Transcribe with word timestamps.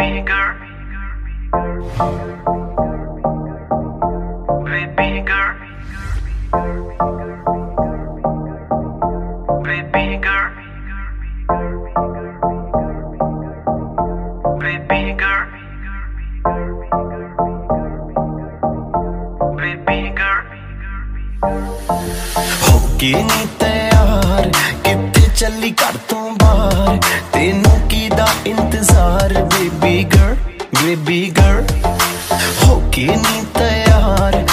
bigger. 0.00 0.48
Be 4.64 4.80
bigger. 4.96 5.46
Be 9.66 9.76
bigger. 9.92 10.42
Be 14.60 14.72
bigger. 14.88 15.38
Be 19.58 19.72
bigger. 19.86 20.36
호기니 22.64 23.59
ਚੱਲੀ 25.40 25.70
ਘਰ 25.70 25.96
ਤੋਂ 26.08 26.30
ਬਾਹਰ। 26.30 26.98
ਤੈਨੂੰ 27.32 27.80
ਕੀ 27.88 28.08
ਦਾ 28.08 28.26
ਇੰਤਜ਼ਾਰ? 28.46 29.32
ਬੇਬੀ 29.42 30.02
ਗਰਲ 30.04 30.36
ਬੇਬੀ 30.82 31.30
ਗਰਲ 31.30 31.66
ਹੋ 32.64 32.90
ਕੇ 32.92 33.06
ਨੀ 33.06 33.44
ਤਿਆਰ। 33.54 34.44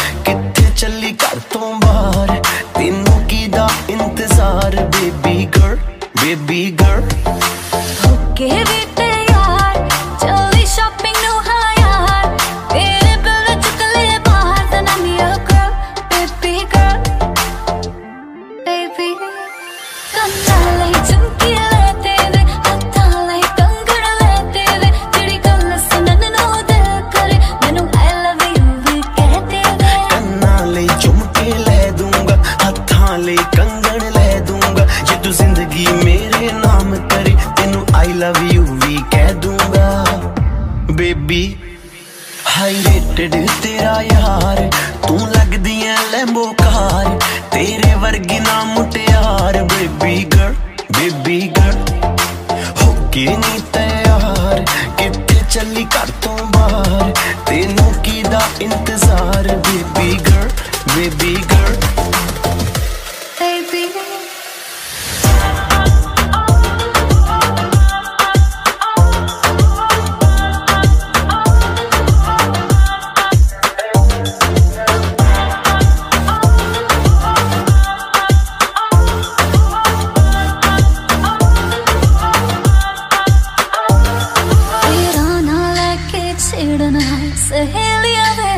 ਸਹੇਲੀਆਂ 87.49 88.31
ਵੇ 88.35 88.53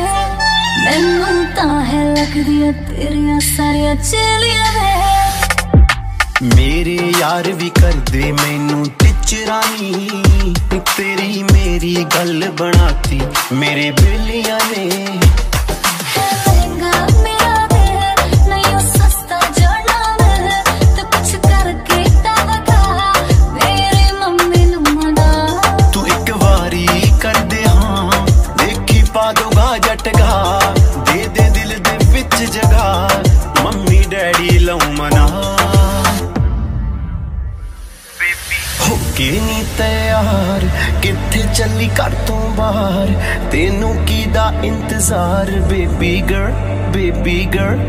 ਮੈਨੂੰ 0.84 1.44
ਤਾਂ 1.56 1.84
ਹੈ 1.84 2.04
ਲੱਗਦੀਆਂ 2.04 2.72
ਤੇਰੀਆਂ 2.72 3.38
ਸਾਰੀਆਂ 3.40 3.94
ਚੇਲੀਆਂ 3.94 4.72
ਵੇ 4.72 4.88
ਮੇਰੇ 6.56 7.12
ਯਾਰ 7.20 7.52
ਵੀ 7.52 7.70
ਕਰਦੇ 7.70 8.32
ਮੈਨੂੰ 8.32 8.84
ਟਿਚਰਾਨੀ। 8.98 10.08
ਤੇਰੀ 10.96 11.42
ਮੇਰੀ 11.42 11.94
ਗੱਲ 12.16 12.50
ਬਣਾਤੀ 12.50 13.20
ਮੇਰੇ 13.52 13.90
ਬੇਲੀਆਂ 13.90 14.58
ਨੇ। 14.70 15.06
ਚੱਲੀ 41.60 41.88
ਘਰ 41.96 42.14
ਤੋਂ 42.26 42.36
ਬਾਹਰ। 42.56 43.08
ਤੈਨੂੰ 43.52 43.94
ਕੀ 44.06 44.24
ਦਾ 44.34 44.52
ਇੰਤਜ਼ਾਰ 44.64 45.50
baby 45.68 46.20
girl 46.20 46.52
baby 46.92 47.44
girl 47.54 47.80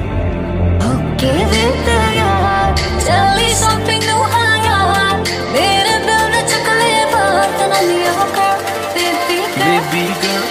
okay 0.87 1.31
ਵੇ 1.45 1.61
ਤਿਆਰ 1.85 2.75
ਚੱਲੀ 3.05 3.53
ਸ਼ਾਪਿੰਗ 3.53 4.03
ਨੂੰ 4.03 4.23
ਹਾਂ 4.25 4.57
ਯਾਰ 4.57 5.17
ਮੇਰੇ 5.53 5.97
ਬਿਲ 5.99 6.29
ਨੇ 6.31 6.41
ਚੁੱਕ 6.41 6.67
ਲੈ 6.71 7.05
ਬਾਤ 7.13 7.61
ਨਾ 7.69 7.79
ਲਿਓ 7.81 8.25
ਕਰ 8.35 8.61
baby 8.95 9.39
baby 9.57 10.05
girl 10.23 10.43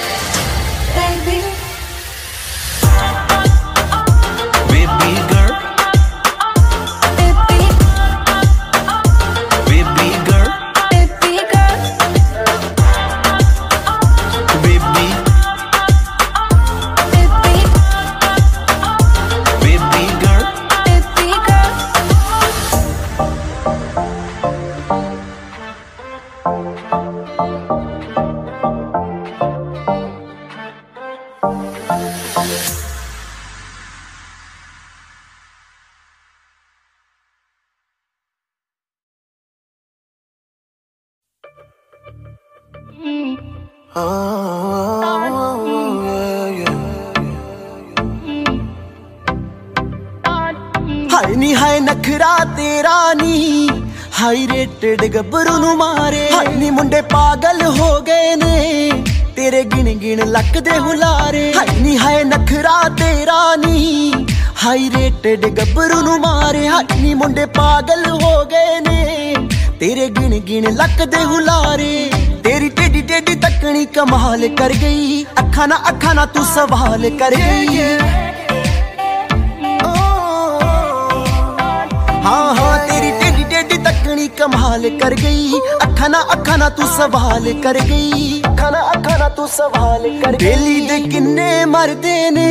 high 54.85 54.89
rated 54.89 55.07
ਗੱਭਰੂ 55.07 55.59
ਨੂੰ 55.59 55.77
ਮਾਰੇ। 55.77 56.31
ਹਾਏ 56.33 56.47
ਨੀ 56.47 56.71
ਮੁੰਡੇ 56.71 57.01
ਪਾਗਲ 57.01 57.63
ਹੋ 57.67 58.01
ਗਏ 58.01 58.37
ਨੇ। 58.37 58.91
ਤੇਰੇ 59.37 59.65
ਗਿਣ 59.65 59.95
ਗਿਣ 59.95 60.27
ਲੱਕ 60.27 60.59
ਦੇ 60.59 60.79
ਹੁਲਾਰੇ। 60.79 61.55
ਹਾਏ 61.57 61.81
ਨੀ 61.81 61.99
ਹਾਏ 61.99 62.25
ਨਖਰਾ 62.25 62.89
ਤੇਰਾ 62.89 63.57
ਨੀ। 63.57 64.13
ਹਾਈ 64.65 64.91
ਰੇਟਡ 64.97 65.47
ਗੱਭਰੂ 65.47 66.01
ਨੂੰ 66.01 66.21
ਮਾਰੇ। 66.21 66.69
ਹਾਏ 66.69 67.01
ਨੀ 67.01 67.15
ਮੁੰਡੇ 67.15 67.47
ਪਾਗਲ 67.47 68.11
ਹੋ 68.11 68.45
ਗਏ 68.45 68.81
ਨੇ। 68.81 69.35
ਤੇਰੇ 69.81 70.09
ਗਿਣ 70.09 70.39
ਗਿਣ 70.39 70.75
ਲੱਕ 70.75 71.05
ਦੇ 71.05 71.25
ਹੁਲਾਰੇ। 71.25 72.11
ਤੇਰੀ 72.45 72.69
ਟੇਡੀ 72.69 73.03
ਟੇਡੀ 73.03 73.35
ਤੱਕਣੀ 73.35 73.87
ਕਮਾਲ 73.87 74.49
ਕਰ 74.49 74.73
ਗਈ। 74.73 75.25
ਅੱਖਾਂ 75.39 75.69
ਨਾ 75.69 75.81
ਅੱਖਾਂ 75.89 76.15
ਨਾ 76.15 76.27
ਤੂੰ 76.27 76.45
ਸਵਾਲ 76.45 77.11
ਕਰ 77.11 77.35
ਗਈ। 77.35 77.83
ਹਾਂ। 82.25 82.60
ਕਮਾਲ 84.41 84.99
ਕਰ 84.99 85.15
ਗਈ। 85.15 85.53
ਅੱਖਾਂ 85.83 86.09
ਨਾ 86.09 86.21
ਅੱਖਾਂ 86.33 86.59
ਨਾ 86.59 86.69
ਤੂੰ 86.69 86.87
ਸਵਾਲ 86.87 87.53
ਕਰ 87.63 87.79
ਗਈ। 87.81 88.43
ਅੱਖਾਂ 88.47 88.71
ਨਾ 88.73 88.81
ਅੱਖਾਂ 88.91 89.19
ਨਾ 89.19 89.29
ਤੂੰ 89.29 89.49
ਸਵਾਲ 89.49 90.09
ਕਰ 90.25 90.37
ਗਈ। 90.37 90.47
ਬੇਲੀ 90.47 90.81
ਦੇ 90.81 90.99
ਕਿੰਨੇ 91.01 91.65
ਮਰਦੇ 91.65 92.31
ਨੇ 92.31 92.47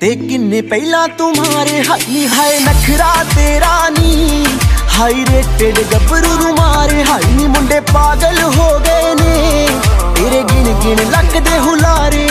ਤੇ 0.00 0.14
ਕਿੰਨੇ 0.16 0.60
ਪਹਿਲਾਂ 0.62 1.08
ਤੁਮਾਰੇ 1.08 1.82
ਹਾਈ 1.88 2.26
ਹਾਏ 2.26 2.58
ਨਖਰਾ 2.58 3.12
ਤੇਰਾ 3.36 3.88
ਨੀ। 3.88 4.46
ਹਾਈ 4.98 5.24
ਰੇਟਡ 5.32 5.82
ਗੱਭਰੂ 5.92 6.32
ਨੂੰ 6.42 6.54
ਮਾਰੇ। 6.54 7.04
ਹਾਈ 7.04 7.32
ਨੀ 7.32 7.46
ਮੁੰਡੇ 7.46 7.80
ਪਾਗਲ 7.80 8.42
ਹੋ 8.42 8.78
ਗਏ 8.78 9.14
ਨੇ। 9.14 9.66
ਤੇਰੇ 10.16 10.42
ਗਿਣ 10.42 10.72
ਗਿਣ 10.74 11.10
ਲੱਕ 11.10 11.38
ਦੇ 11.40 11.58
ਹੁਲਾਰੇ। 11.58 12.28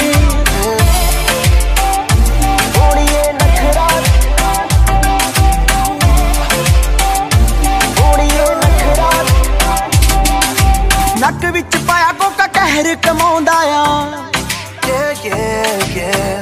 ਨੱਕ 11.20 11.46
ਵਿੱਚ 11.54 11.76
ਪਾਇਆ 11.88 12.12
ਕੋਕਾ 12.20 12.46
ਕਹਿਰ 12.56 12.96
ਕਮਾਉਂਦਾ 13.04 13.54
ਆ। 13.74 13.86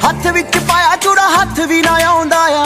ਹੱਥ 0.06 0.28
ਵਿੱਚ 0.28 0.58
ਪਾਇਆ 0.68 0.96
ਚੂੜਾ 0.96 1.28
ਹੱਥ 1.30 1.60
ਵੀ 1.68 1.82
ਨਾ 1.82 1.92
ਆਉਂਦਾ 2.08 2.40
ਆ। 2.56 2.64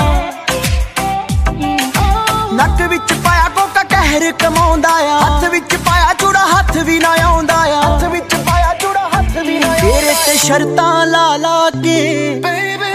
ਨੱਕ 2.54 2.82
ਵਿੱਚ 2.90 3.14
ਪਾਇਆ 3.26 3.48
ਕੋਕਾ 3.56 3.84
ਕਹਿਰ 3.84 4.32
ਕਮਾਉਂਦਾ 4.40 4.90
ਆ। 5.10 5.20
ਹੱਥ 5.20 5.50
ਵਿੱਚ 5.52 5.76
ਪਾਇਆ 5.86 6.14
ਚੂੜਾ 6.14 6.46
ਹੱਥ 6.48 6.78
ਵੀ 6.78 7.00
ਨਾ 7.00 7.14
ਆਉਂਦਾ 7.26 7.56
ਆ। 7.74 7.82
ਹੱਥ 7.84 8.04
ਵਿੱਚ 8.12 8.36
ਪਾਇਆ 8.48 8.74
ਚੂੜਾ 8.82 9.08
ਹੱਥ 9.16 9.38
ਵੀ 9.38 9.60
ਨਾ 9.60 9.74
ਤੇਰੇ 9.82 10.16
ਤੇ 10.26 10.38
ਸ਼ਰਤਾਂ 10.38 11.06
ਲਾ 11.06 11.36
ਲਾ 11.38 11.70
ਕੇ 11.84 12.42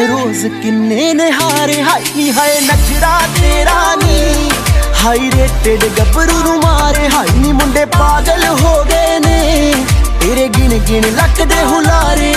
ਰੋਜ਼ 0.09 0.47
ਕਿੰਨੇ 0.63 1.13
ਨਿਹਾਰੇ 1.15 1.83
ਹਾਈ 1.83 2.05
ਨੀ 2.17 2.31
ਹਾਏ 2.33 2.61
ਨਖਰਾ 2.61 3.19
ਤੇਰਾ 3.37 3.95
ਨੀ। 3.97 4.51
ਹਾਈ 5.05 5.31
ਰੇਟਡ 5.31 5.85
ਗੱਭਰੂ 5.99 6.39
ਨੂੰ 6.39 6.61
ਮਾਰੇ। 6.61 7.09
ਹਾਈ 7.09 7.39
ਨੀ 7.39 7.53
ਮੁੰਡੇ 7.53 7.85
ਪਾਗਲ 7.85 8.45
ਹੋ 8.61 8.85
ਗਏ 8.85 9.19
ਨੇ। 9.19 9.75
ਤੇਰੇ 10.21 10.49
ਗਿਣ 10.49 10.79
ਗਿਣ 10.79 11.03
ਲੱਕ 11.17 11.43
ਦੇ 11.43 11.63
ਹੁਲਾਰੇ। 11.65 12.35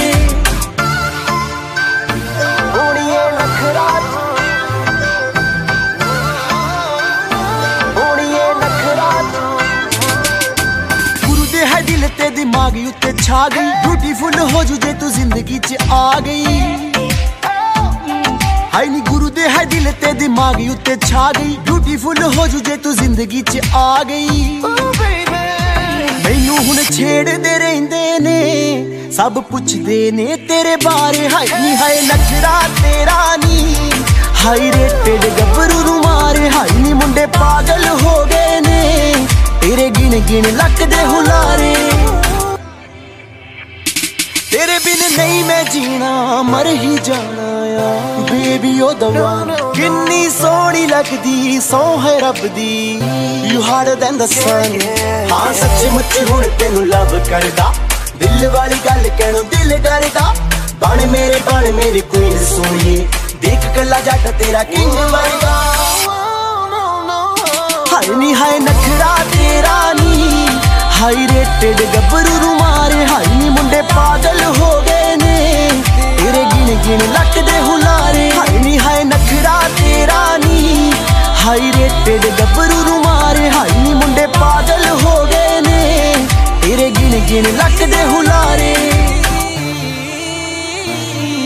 ਗੁਰੂ 11.26 11.46
ਦੇ 11.46 11.66
ਹੈ 11.66 11.82
ਦਿਲ 11.82 12.10
ਤੇ 12.18 12.30
ਦਿਮਾਗ 12.30 12.78
ਉੱਤੇ 12.88 13.14
ਛਾ 13.24 13.48
ਗਈ। 13.50 13.70
ਬਿਊਟੀਫੁਲ 13.86 14.40
ਹੋ 14.40 14.64
ਜੂ 14.64 14.76
ਜੇ 14.76 14.94
ਤੂੰ 14.94 15.12
ਜ਼ਿੰਦਗੀ 15.12 15.60
'ਚ 15.60 15.76
ਆ 15.92 16.20
ਗਈ। 16.20 16.87
ਹਾਈ 18.78 18.88
ਨੀ 18.88 19.00
ਗੁਰੂ 19.02 19.30
ਦੇ 19.30 19.48
ਹੈ 19.50 19.64
ਦਿਲ 19.66 19.92
ਤੇ 20.02 20.12
ਦਿਮਾਗ 20.14 20.60
ਉੱਤੇ 20.72 20.96
ਛਾ 21.06 21.32
ਗਈ। 21.38 21.56
ਬਿਊਟੀਫੁਲ 21.68 22.22
ਹੋ 22.36 22.46
ਜੂ 22.48 22.60
ਜੇ 22.66 22.76
ਤੂੰ 22.78 22.94
ਜ਼ਿੰਦਗੀ 22.96 23.42
'ਚ 23.42 23.62
ਆ 23.76 24.04
ਗਈ। 24.04 24.62
ਮੈਨੂੰ 26.24 26.58
ਹੁਣ 26.58 26.78
ਛੇੜਦੇ 26.92 27.58
ਰਹਿੰਦੇ 27.60 28.20
ਨੇ 28.20 29.12
ਸਭ 29.16 29.40
ਪੁੱਛਦੇ 29.50 30.00
ਨੇ 30.12 30.36
ਤੇਰੇ 30.50 30.76
ਬਾਰੇ। 30.84 31.28
ਹਾਈ 31.30 31.48
ਨੀ 31.62 31.76
ਹਾਏ 31.76 32.02
ਨਖਰਾ 32.02 32.62
ਤੇਰਾ 32.82 33.36
ਨੀ। 33.46 33.92
ਹਾਈ 34.46 34.72
ਰੇਟਡ 34.72 35.26
ਗੱਭਰੂ 35.40 35.82
ਨੂੰ 35.84 36.00
ਮਾਰੇ। 36.02 36.50
ਹਾਈ 36.50 36.78
ਨੀ 36.78 36.94
ਮੁੰਡੇ 36.94 37.26
ਪਾਗਲ 37.40 37.88
ਹੋ 38.04 38.26
ਗਏ 38.26 38.60
ਨੇ 38.68 39.14
ਤੇਰੇ 39.62 39.90
ਗਿਣ 39.90 40.20
ਗਿਣ 40.30 40.56
ਲੱਕ 40.58 40.84
ਦੇ 40.84 41.04
ਹੁਲਾਰੇ। 41.06 41.67
ਨਹੀਂ 45.18 45.44
ਮੈਂ 45.46 45.64
ਜੀਣਾ, 45.64 46.42
ਮਰ 46.44 46.68
ਹੀ 46.68 46.98
ਜਾਣਾ 47.04 47.46
ਆ। 47.78 48.24
ਬੇਬੀ 48.30 48.80
ਉਹ 48.82 48.94
ਦਵਾ 48.94 49.72
ਕਿੰਨੀ 49.76 50.30
ਸੋਹਣੀ 50.30 50.86
ਲੱਗਦੀ, 50.88 51.60
ਸੋ 51.62 51.80
ਹੈ 52.02 52.18
ਰੱਬ 52.20 52.46
ਦੀ। 52.56 53.02
You 53.44 53.62
harder 53.62 53.96
than 53.96 54.18
the 54.18 54.26
sun 54.26 54.80
ਹਾਂ, 55.32 55.54
ਸੱਚ 55.54 55.86
ਮੁੱਚ 55.92 56.18
ਹੁਣ 56.30 56.44
ਤੈਨੂੰ 56.60 56.86
ਲਵ 56.88 57.18
ਕਰਦਾ। 57.30 57.74
ਦਿਲ 58.18 58.48
ਵਾਲੀ 58.50 58.80
ਗੱਲ 58.86 59.10
ਕਹਿਣੋਂ 59.18 59.44
ਦਿਲ 59.44 59.78
ਡਰਦਾ। 59.78 60.34
ਬਣ 60.82 61.06
ਮੇਰੇ, 61.06 61.40
ਬਣ 61.48 61.72
ਮੇਰੀ 61.72 62.02
ਕੁਈਨ 62.12 62.38
ਸੋਹਣੀਏ 62.46 63.08
ਦੇਖ 63.42 63.66
ਕੱਲਾ 63.76 64.00
ਜੱਟ 64.00 64.28
ਤੇਰਾ 64.40 64.64
ਕਿੰਗ 64.64 64.92
ਵਰਗਾ 64.92 65.56
ਹਾਏ 67.94 68.16
ਨੀ, 68.16 68.34
ਹਾਏ 68.34 68.60
ਨਖਰਾ 68.60 69.16
ਤੇਰਾ 69.34 69.94
ਨੀ। 69.94 70.48
ਹਾਈ 71.02 71.28
ਰੇਟਡ 71.28 71.82
ਗੱਭਰੂ 71.96 72.40
ਨੂੰ 72.42 72.56
ਮਾਰੇ 72.58 73.06
ਹਾਈ 73.06 73.36
ਨੀ 73.36 73.50
ਮੁੰਡੇ 73.50 73.82
ਪਾਗਲ 73.96 74.44
ਹੋ 74.60 74.82
ਗਏ। 74.82 74.97
ਨੇ 75.38 75.70
ਤੇਰੇ 76.18 76.44
ਗਿਣ 76.44 76.76
ਗਿਣ 76.76 77.14
ਲੱਕ 77.14 77.40
ਦੇ 77.40 77.60
ਹੁਲਾਰੇ। 77.60 78.32
ਹਾਏ 78.32 78.60
ਨੀ, 78.60 78.80
ਹਾਏ 78.80 79.04
ਨਖਰਾ 79.04 79.62
ਤੇਰਾ 79.78 80.38
ਨੀ। 80.38 80.92
ਹਾਈ 81.46 81.72
ਰੇਟਡ 81.72 82.26
ਗੱਭਰੂ 82.40 82.84
ਨੂੰ 82.84 83.02
ਮਾਰੇ 83.02 83.50
ਹਾਈ 83.50 83.78
ਨੀ, 83.78 83.94
ਮੁੰਡੇ 83.94 84.28
ਪਾਗਲ 84.28 84.90
ਹੋ 85.04 85.26
ਗਏ 85.26 85.62
ਨੇ। 85.62 86.14
ਤੇਰੇ 86.62 86.90
ਗਿਣ 86.90 87.20
ਗਿਣ 87.20 87.44
ਲੱਕ 87.58 87.84
ਦੇ 87.84 88.04
ਹੁਲਾਰੇ। 88.04 88.76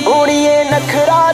ਓੜੀਏ 0.08 0.64
ਨਖਰਾ 0.64 1.34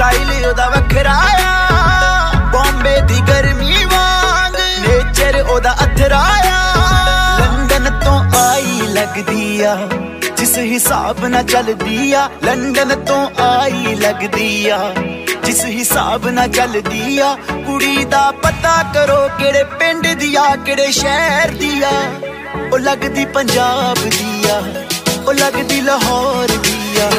ਸਟਾਈਲ 0.00 0.46
ਉਹਦਾ 0.46 0.68
ਵੱਖਰਾ 0.68 1.14
ਆ। 1.38 2.38
ਬੰਬੇ 2.52 3.00
ਦੀ 3.00 3.20
ਗਰਮੀ 3.28 3.84
ਵਾਂਗ 3.84 4.54
ਨੇਚਰ 4.80 5.40
ਉਹਦਾ 5.40 5.74
ਅਥਰਾ 5.82 6.20
ਆ। 6.44 6.60
ਲੰਡਨ 7.40 7.98
ਤੋਂ 8.04 8.20
ਆਈ 8.38 8.80
ਲੱਗਦੀ 8.88 9.60
ਆ, 9.62 9.74
ਜਿਸ 10.38 10.56
ਹਿਸਾਬ 10.58 11.24
ਨਾਲ 11.26 11.42
ਚੱਲਦੀ 11.44 12.12
ਆ। 12.12 12.28
ਲੰਡਨ 12.44 12.94
ਤੋਂ 13.04 13.28
ਆਈ 13.42 13.94
ਲੱਗਦੀ 13.94 14.68
ਆ, 14.68 14.78
ਜਿਸ 15.44 15.64
ਹਿਸਾਬ 15.64 16.28
ਨਾਲ 16.28 16.48
ਚੱਲਦੀ 16.48 17.18
ਆ। 17.18 17.36
ਕੁੜੀ 17.66 18.04
ਦਾ 18.04 18.30
ਪਤਾ 18.42 18.82
ਕਰੋ 18.94 19.20
ਕਿਹੜੇ 19.38 19.64
ਪਿੰਡ 19.78 20.06
ਦੀ 20.14 20.34
ਆ, 20.36 20.54
ਕਿਹੜੇ 20.56 20.90
ਸ਼ਹਿਰ 20.92 21.50
ਦੀ 21.50 21.82
ਆ। 21.82 21.92
ਉਹ 22.72 22.78
ਲੱਗਦੀ 22.78 23.24
ਪੰਜਾਬ 23.34 24.08
ਦੀ 24.08 24.48
ਆ, 24.50 24.62
ਉਹ 25.26 25.32
ਲੱਗਦੀ 25.34 25.80
ਲਾਹੌਰ 25.80 26.56
ਦੀ 26.58 27.00
ਆ। 27.00 27.10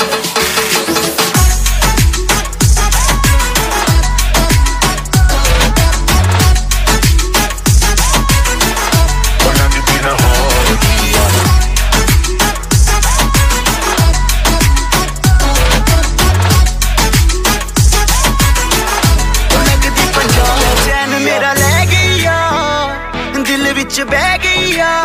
ਬਹਿ 24.12 24.38
ਗਈ 24.38 24.80
ਆ। 24.80 25.04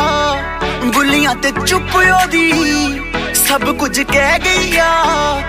ਬੁੱਲੀਆਂ 0.94 1.34
ਤੇ 1.34 1.52
ਚੁੱਪ 1.66 1.96
ਉਹਦੀ। 1.96 2.52
ਸਭ 3.34 3.76
ਕੁਝ 3.76 4.00
ਕਹਿ 4.02 4.38
ਗਈ 4.38 4.76
ਆ। 4.76 5.42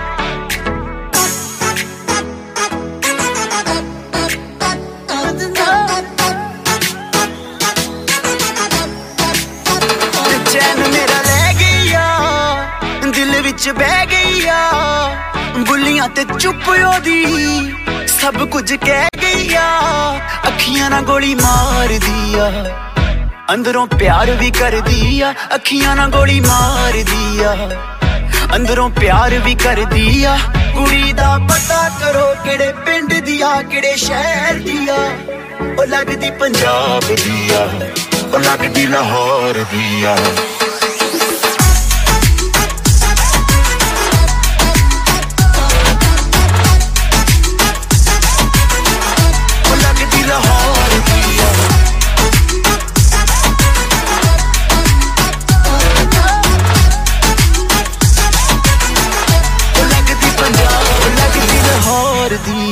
ਚੈਨ 10.52 10.78
ਮੇਰਾ 10.78 11.22
ਲੈ 11.22 11.54
ਗਈ 11.60 11.92
ਆ। 11.92 12.18
ਦਿਲ 13.12 13.42
ਵਿੱਚ 13.42 13.70
ਬਹਿ 13.70 14.06
ਗਈ 14.06 14.46
ਆ। 14.46 14.70
ਬੁੱਲੀਆਂ 15.68 16.08
ਤੇ 16.08 16.24
ਚੁੱਪ 16.40 16.68
ਉਹਦੀ। 16.68 17.26
ਸਭ 18.06 18.48
ਕੁਝ 18.48 18.74
ਕਹਿ 18.74 19.08
ਗਈ 19.22 19.54
ਆ। 19.54 19.70
ਅੱਖੀਆਂ 20.46 20.90
ਨਾਲ 20.90 21.02
ਗੋਲੀ 21.02 21.34
ਮਾਰਦੀ 21.34 22.38
ਆ। 22.38 22.52
ਅੰਦਰੋਂ 23.54 23.86
ਪਿਆਰ 23.86 24.30
ਵੀ 24.30 24.50
ਕਰਦੀ 24.50 25.20
ਆ, 25.20 25.32
ਅੱਖੀਆਂ 25.54 25.94
ਨਾਲ 25.96 26.10
ਗੋਲੀ 26.10 26.40
ਮਾਰਦੀ 26.40 27.42
ਆ। 27.42 27.54
ਅੰਦਰੋਂ 28.56 28.88
ਪਿਆਰ 28.90 29.38
ਵੀ 29.38 29.54
ਕਰਦੀ 29.54 30.24
ਆ, 30.24 30.36
ਕੁੜੀ 30.74 31.12
ਦਾ 31.12 31.38
ਪਤਾ 31.48 31.88
ਕਰੋ 32.00 32.26
ਕਿਹੜੇ 32.44 32.72
ਪਿੰਡ 32.86 33.12
ਦੀ 33.14 33.40
ਆ, 33.40 33.50
ਕਿਹੜੇ 33.62 33.94
ਸ਼ਹਿਰ 33.96 34.58
ਦੀ 34.58 34.88
ਆ। 34.88 34.98
ਉਹ 35.78 35.86
ਲੱਗਦੀ 35.86 36.30
ਪੰਜਾਬ 36.30 37.14
ਦੀ 37.14 37.50
ਆ, 37.54 37.64
ਉਹ 38.34 38.38
ਲੱਗਦੀ 38.38 38.86
ਲਾਹੌਰ 38.86 39.64
ਦੀ 39.72 40.04
ਆ। 40.04 40.16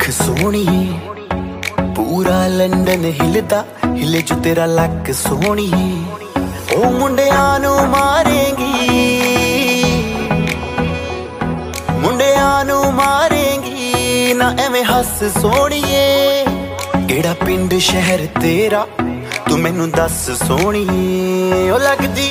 ਅੱਖ 0.00 0.10
ਸੋਹਣੀ 0.10 0.98
ਪੂਰਾ 1.96 2.46
ਲੰਡਨ 2.48 3.04
ਹਿਲਦਾ, 3.20 3.64
ਹਿਲੇ 3.86 4.20
ਚ 4.20 4.32
ਤੇਰਾ 4.44 4.66
ਲੱਕ 4.66 5.10
ਸੋਹਣੀ 5.14 6.04
ਉਹ 6.74 6.92
ਮੁੰਡਿਆਂ 6.92 7.58
ਨੂੰ 7.60 7.74
ਮਾਰੇਗੀ। 7.88 8.88
ਮੁੰਡਿਆਂ 11.92 12.64
ਨੂੰ 12.64 12.92
ਮਾਰੇਗੀ। 12.94 14.32
ਨਾ 14.34 14.50
ਐਵੇਂ 14.58 14.84
ਹੱਸ 14.84 15.24
ਸੋਹਣੀਏ 15.38 16.44
ਕਿਹੜਾ 17.08 17.34
ਪਿੰਡ, 17.44 17.74
ਸ਼ਹਿਰ 17.78 18.26
ਤੇਰਾ? 18.40 18.86
ਤੂੰ 19.48 19.58
ਮੈਨੂੰ 19.58 19.90
ਦੱਸ 19.90 20.30
ਸੋਹਣੀਏ 20.46 21.70
ਉਹ 21.70 21.78
ਲੱਗਦੀ 21.78 22.30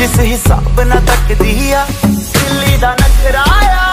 ਜਿਸ 0.00 0.18
ਹਿਸਾਬ 0.20 0.80
ਨਾਲ 0.80 1.00
ਤੱਕਦੀ 1.00 1.72
ਆ, 1.72 1.86
ਦਿੱਲੀ 2.04 2.76
ਦਾ 2.76 2.94
ਨਖਰਾਇਆ 2.94 3.90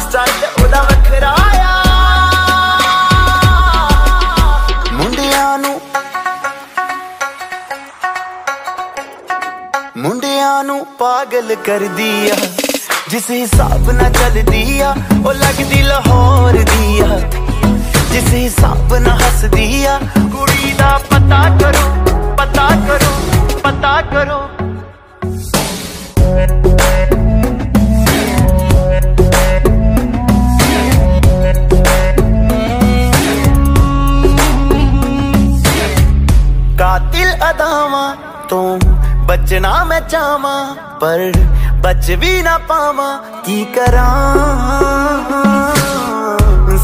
ਸਟਾਈਲ 0.00 0.64
ਉਹਦਾ 0.64 0.82
ਵੱਖਰਾਇਆ 0.82 1.82
ਮੁੰਡਿਆਂ 4.92 5.58
ਨੂੰ 5.58 5.80
ਮੁੰਡਿਆਂ 9.96 10.64
ਨੂੰ 10.64 10.86
ਪਾਗਲ 10.98 11.54
ਕਰਦੀ 11.54 12.30
ਆ। 12.30 12.34
ਜਿਸ 13.08 13.30
ਹਿਸਾਬ 13.30 13.90
ਨਾਲ 13.90 14.12
ਚੱਲਦੀ 14.12 14.80
ਆ, 14.80 14.94
ਉਹ 15.26 15.32
ਲੱਗਦੀ 15.32 15.82
ਲਾਹੌਰ 15.82 16.52
ਦੀ 16.52 17.00
ਆ। 17.00 17.18
ਜਿਸ 18.12 18.32
ਹਿਸਾਬ 18.32 18.94
ਨਾਲ 18.94 19.22
ਹੱਸਦੀ 19.22 19.84
ਆ, 19.84 20.00
ਕੁੜੀ 20.32 20.72
ਦਾ 20.78 20.98
ਪਤਾ 21.10 21.58
ਕਰੋ 21.58 21.66
ਪਤਾ 21.68 21.70
ਕਰੋ। 21.72 22.15
ਪਤਾ 23.96 24.02
ਕਰੋ 24.02 24.40
ਕਾਤਿਲ 36.78 37.32
ਅਦਾਵਾਂ 37.50 38.14
ਤੋਂ 38.48 38.78
ਬਚਣਾ 39.26 39.82
ਮੈਂ 39.84 40.00
ਚਾਹਾਂ 40.00 40.74
ਪਰ 41.00 41.32
ਬਚ 41.76 42.10
ਵੀ 42.10 42.42
ਨਾ 42.42 42.58
ਪਾਵਾਂ 42.58 43.18
ਕੀ 43.44 43.64
ਕਰਾਂ 43.76 44.10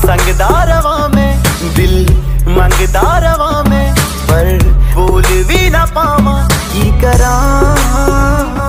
ਸੰਗਦਾ 0.03 0.49
ਰਵਾਂ 0.65 1.09
ਮੈਂ 1.09 1.35
ਦਿਲ 1.77 2.07
ਮੰਗਦਾ 2.49 3.19
ਰਵਾਂ 3.19 3.65
ਮੈਂ 3.65 3.87
ਪਰ 4.29 4.59
ਬੋਲ 4.95 5.25
ਵੀ 5.49 5.69
ਨਾ 5.71 5.87
ਪਾਵਾਂ 5.87 6.62
की 6.73 7.01
करा? 7.01 7.33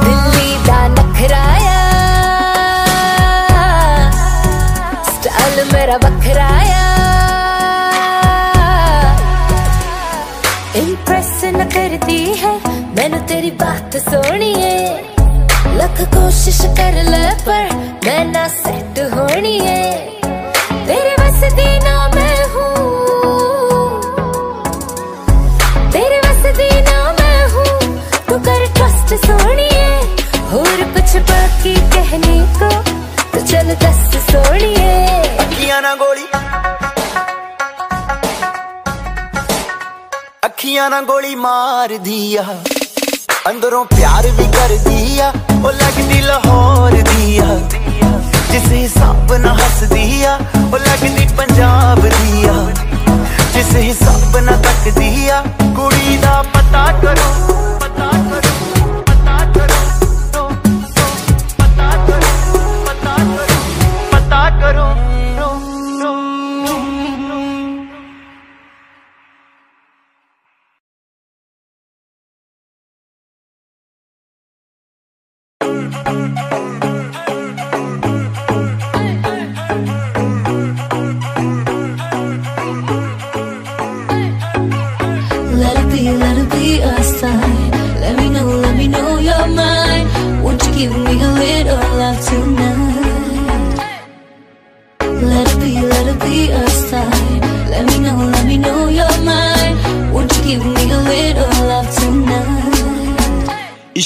दिल्ली 0.04 0.66
का 0.68 0.88
नखराया। 0.88 1.80
स्टाइल 5.04 5.72
मेरा 5.74 5.98
बखराया। 5.98 6.84
इंप्रेस 10.76 11.42
न 11.46 11.64
करती 11.64 12.26
है, 12.26 12.62
मैंने 12.96 13.20
तेरी 13.20 13.52
बात 13.52 13.98
सोनी 13.98 14.54
है। 14.54 15.00
लख 15.78 16.02
कोशिश 16.02 16.62
कर 16.62 17.04
ले, 17.04 17.26
पर 17.46 17.64
मैं 18.06 18.26
ना 18.26 18.48
सेट 18.48 19.00
होनी 19.14 19.60
है। 19.60 19.92
तेरे 20.88 21.16
बस 21.20 21.54
दिनों 21.54 22.13
कुछ 31.63 31.63
बाकी 31.63 31.75
कहने 31.93 32.39
को 32.59 32.69
तो 33.33 33.47
चल 33.47 33.75
दस 33.77 34.01
सोनिए 34.29 34.87
ਅੱਖੀਆਂ 35.41 35.81
ਨਾਲ 35.83 35.97
ਗੋਲੀ 35.97 36.27
ਅੱਖੀਆਂ 40.47 40.89
ਨਾਲ 40.91 41.05
ਗੋਲੀ 41.05 41.35
ਮਾਰਦੀ 41.37 42.37
ਆ 42.37 42.45
ਅੰਦਰੋਂ 43.49 43.85
ਪਿਆਰ 43.87 44.27
ਵੀ 44.31 44.45
ਕਰਦੀ 44.53 45.19
ਆ 45.19 45.33
ਉਹ 45.55 45.71
ਲੱਗਦੀ 45.73 46.21
ਲਾਹੌਰ 46.23 46.97
ਦੀ 47.03 47.39
ਆ 47.39 47.59
ਜਿਸ 48.51 48.71
ਹਿਸਾਬ 48.73 49.33
ਨਾਲ 49.37 49.61
ਹੱਸਦੀ 49.61 50.23
ਆ 50.25 50.39
ਉਹ 50.63 50.79
ਲੱਗਦੀ 50.79 51.27
ਪੰਜਾਬ 51.37 52.01
ਦੀ 52.09 52.45
ਆ 52.49 52.55
ਜਿਸ 53.55 53.75
ਹਿਸਾਬ 53.77 54.37
ਨਾਲ 54.39 54.63
ਤੱਕਦੀ 54.63 55.29
ਆ 55.29 55.43
ਕੁੜੀ 55.77 56.17
ਦਾ 56.17 56.43
ਪਤਾ 56.55 56.87
ਕਰੋ 57.03 57.31
ਪਤਾ 57.31 57.63
ਕਰੋ 57.63 57.72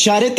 ਇਸ਼ਾਰੇ 0.07 0.29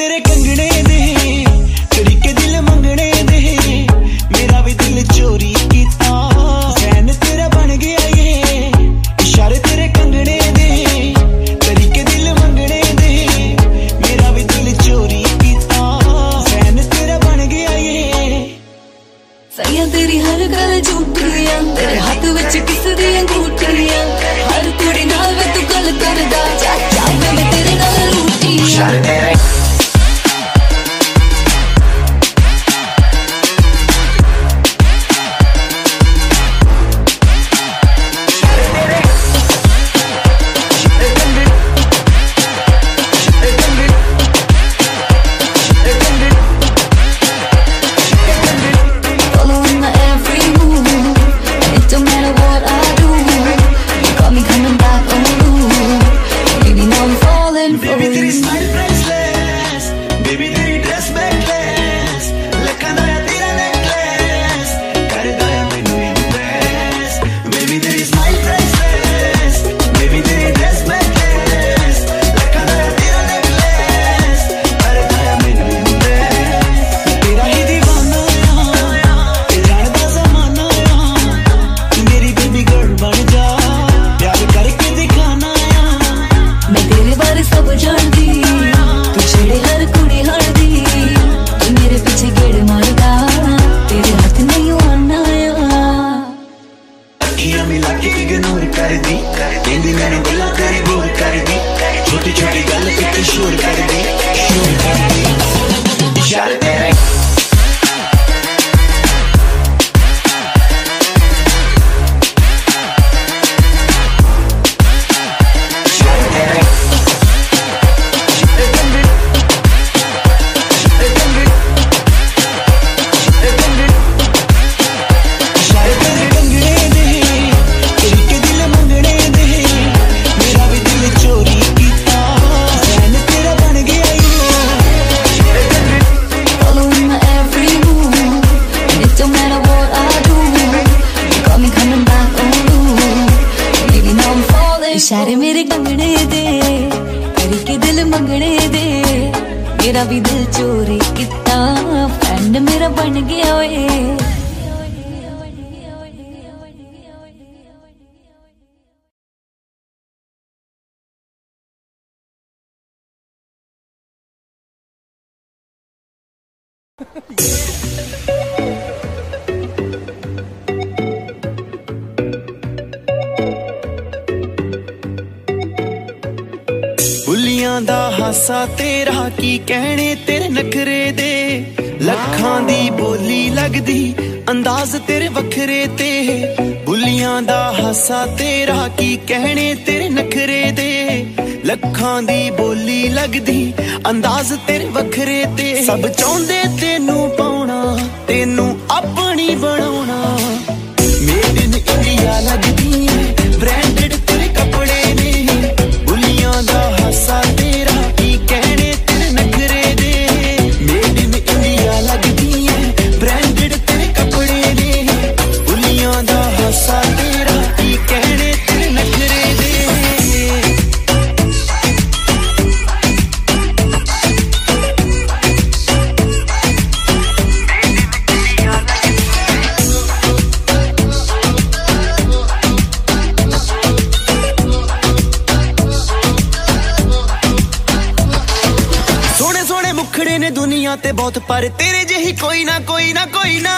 ਦੁਨੀਆ 240.89 240.97
ਤੇ 240.97 241.11
ਬਹੁਤ 241.13 241.39
ਪਰ 241.39 241.69
ਤੇਰੇ 241.79 242.05
ਜਿਹੀ 242.05 242.33
ਕੋਈ 242.33 242.65
ਨਾ 242.65 242.79
ਕੋਈ 242.81 243.13
ਨਾ 243.13 243.25
ਕੋਈ 243.27 243.59
ਨਾ। 243.61 243.73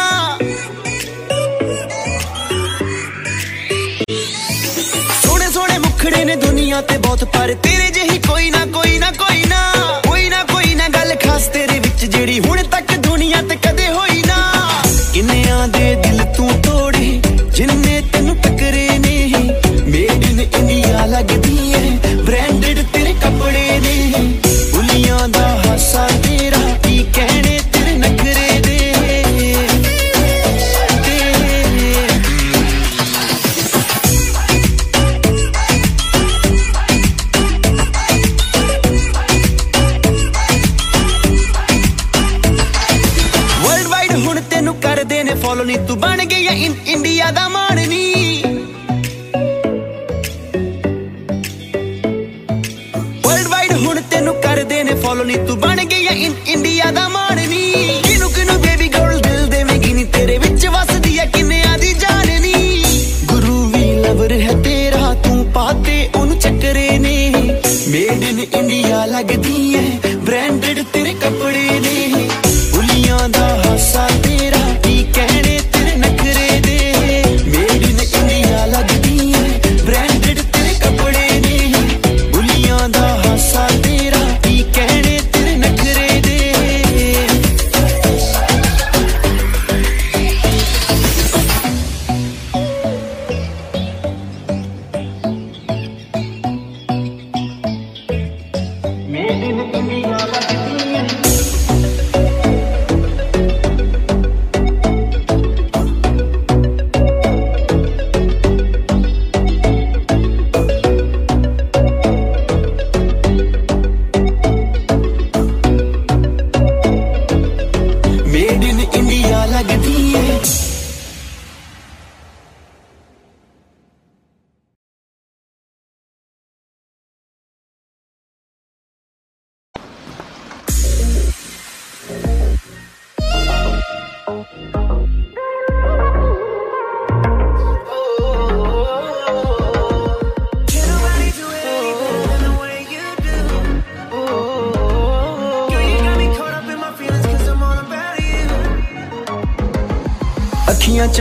ਸੋਹਣੇ 5.22 5.50
ਸੋਹਣੇ 5.52 5.78
ਮੁਖੜੇ 5.78 6.24
ਨੇ 6.24 6.36
ਦੁਨੀਆ 6.36 6.80
ਤੇ 6.82 6.98
ਬਹੁਤ 6.98 7.24
ਪਰ 7.24 7.54
ਤੇਰੇ 7.62 7.90
ਜਿਹੀ 7.90 8.18
ਕੋਈ 8.18 8.50
ਨਾ 8.50 8.64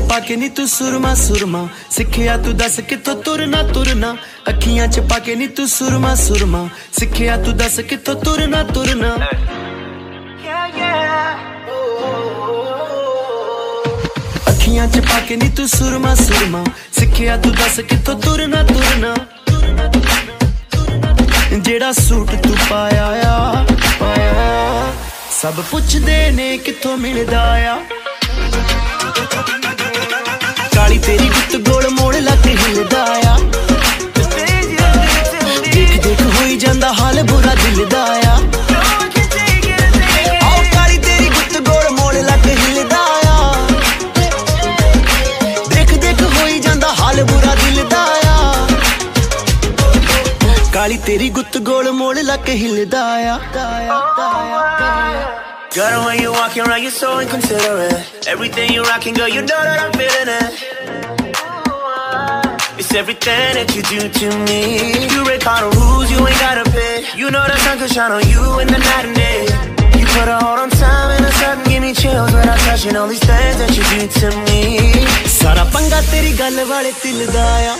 ਪਾ 0.10 0.20
ਕੇ 0.20 0.36
ਨੀ 0.36 0.48
ਤੂੰ 0.50 0.68
ਸੁਰਮਾ 0.68 1.14
ਸੁਰਮਾ। 1.16 1.68
ਸਿੱਖਿਆ 1.92 2.38
ਤੂੰ 2.38 2.56
ਦੱਸ 2.58 2.80
ਕਿੱਥੋਂ 2.80 3.16
ਤੁਰਨਾ 3.16 3.62
ਤੁਰਨਾ। 3.64 4.16
ਅੱਖੀਆਂ 4.50 4.88
ਚ 4.88 5.00
ਪਾ 5.00 5.20
ਕੇ 5.20 5.36
ਨੀ 5.36 5.48
ਤੂੰ 5.48 5.68
ਸੁਰਮਾ 5.68 6.14
ਸੁਰਮਾ। 6.16 6.68
ਸਿੱਖਿਆ 7.00 7.36
ਤੂੰ 7.38 7.56
ਦੱਸ 7.58 7.80
ਕਿੱਥੋਂ 7.80 8.16
ਤੁਰਨਾ 8.16 8.64
ਤੁਰਨਾ। 8.64 9.16
ਅੱਖੀਆਂ 14.50 14.88
ਚ 14.88 15.00
ਪਾ 15.00 15.20
ਕੇ 15.20 15.36
ਨੀ 15.36 15.50
ਤੂੰ 15.50 15.68
ਸੁਰਮਾ 15.68 16.16
ਸੁਰਮਾ। 16.16 16.64
ਸਿੱਖਿਆ 17.00 17.38
ਤੂੰ 17.38 17.52
ਦੱਸ 17.52 17.80
ਕਿੱਥੋਂ 17.80 18.16
ਤੁਰਨਾ 18.20 18.64
ਤੁਰਨਾ। 18.64 19.16
ਜਿਹੜਾ 21.58 21.92
ਸੂਟ 21.92 22.32
ਤੂੰ 22.44 22.56
ਪਾਇਆ 22.70 23.06
ਆ, 23.26 23.66
ਪਾਇਆ 24.00 24.94
ਸਭ 25.42 25.62
ਪੁੱਛਦੇ 25.72 26.30
ਨੇ 26.32 26.58
ਕਿੱਥੋਂ 26.58 26.98
ਮਿਲਦਾ 26.98 27.42
ਆ। 27.74 27.80
ਕਾਲੀ 30.90 31.00
ਤੇਰੀ 31.00 31.28
ਗੁੱਤ 31.30 31.56
ਗੋਲ 31.70 31.88
ਮੋੜ 31.90 32.16
ਲੱਗ 32.16 32.46
ਹਿਲਦਾ 32.48 33.02
ਆ। 33.26 33.38
ਦੇਖ 35.74 35.92
ਦੇਖ 36.04 36.22
ਹੋਈ 36.22 36.56
ਜਾਂਦਾ 36.58 36.92
ਹਾਲ 36.94 37.22
ਬੁਰਾ 37.24 37.54
ਦਿਲ 37.56 37.86
ਦਾ 37.90 38.02
ਆ। 38.28 38.34
ਆਓ 40.42 40.64
ਕਾਲੀ 40.74 40.98
ਤੇਰੀ 40.98 41.30
ਗੁੱਤ 41.30 41.58
ਗੋਲ 41.70 41.90
ਮੋੜ 41.90 42.14
ਲੱਗ 42.16 42.48
ਹਿਲਦਾ 42.48 43.04
ਆ। 43.28 43.68
ਦੇਖ 45.70 45.94
ਦੇਖ 45.94 46.22
ਹੋਈ 46.38 46.60
ਜਾਂਦਾ 46.60 46.94
ਹਾਲ 47.00 47.24
ਬੁਰਾ 47.24 47.56
ਦਿਲ 47.56 47.84
ਦਾ 47.90 48.04
ਆ। 48.28 48.68
ਕਾਲੀ 50.74 50.98
ਤੇਰੀ 51.06 51.30
ਗੁੱਤ 51.30 51.58
ਗੋਲ 51.70 51.92
ਮੋੜ 51.92 52.18
ਲੱਗ 52.20 52.50
ਹਿਲਦਾ 52.50 53.06
ਆ। 53.28 53.40
Girl, 55.75 56.05
when 56.07 56.21
you 56.21 56.31
walking 56.31 56.63
around, 56.63 56.83
you're 56.83 56.91
so 56.91 57.19
inconsiderate. 57.19 58.27
Everything 58.29 58.73
you 58.73 58.83
rocking, 58.83 59.15
girl, 59.15 59.29
you 59.29 59.43
know 59.43 59.63
that 59.69 59.79
I'm 59.85 59.93
feeling 59.99 60.29
it. 60.41 60.53
It's 62.79 62.95
everything 62.95 63.55
that 63.59 63.75
you 63.75 63.83
do 63.83 64.09
to 64.09 64.27
me. 64.47 64.61
You 65.13 65.25
break 65.25 65.47
all 65.47 65.69
the 65.69 65.71
rules, 65.79 66.11
you 66.11 66.19
ain't 66.27 66.39
gotta 66.39 66.65
pay. 66.71 67.05
You 67.17 67.31
know 67.31 67.45
the 67.47 67.57
sun 67.65 67.79
can 67.79 67.89
shine 67.89 68.13
on 68.13 68.23
you 68.31 68.61
in 68.61 68.69
the 68.69 68.79
night 68.79 69.05
and 69.09 69.17
day. 69.17 69.43
You 69.99 70.07
put 70.15 70.29
a 70.29 70.39
hold 70.39 70.59
on 70.59 70.71
time 70.71 71.11
and 71.17 71.25
a 71.25 71.33
sudden 71.39 71.65
give 71.65 71.83
me 71.83 71.93
chills 71.93 72.33
when 72.33 72.49
I'm 72.49 72.59
touching 72.67 72.97
all 72.97 73.09
these 73.09 73.25
things 73.31 73.57
that 73.59 73.73
you 73.77 73.85
do 73.91 74.01
to 74.21 74.29
me. 74.47 74.63
ਸਾਰਾ 75.41 75.65
ਪੰਗਾ 75.75 76.01
ਤੇਰੀ 76.11 76.33
ਗੱਲ 76.39 76.65
ਵਾਲੇ 76.65 76.93
ਦਿਲ 77.03 77.27
ਦਾ 77.33 77.47
ਆ 77.73 77.77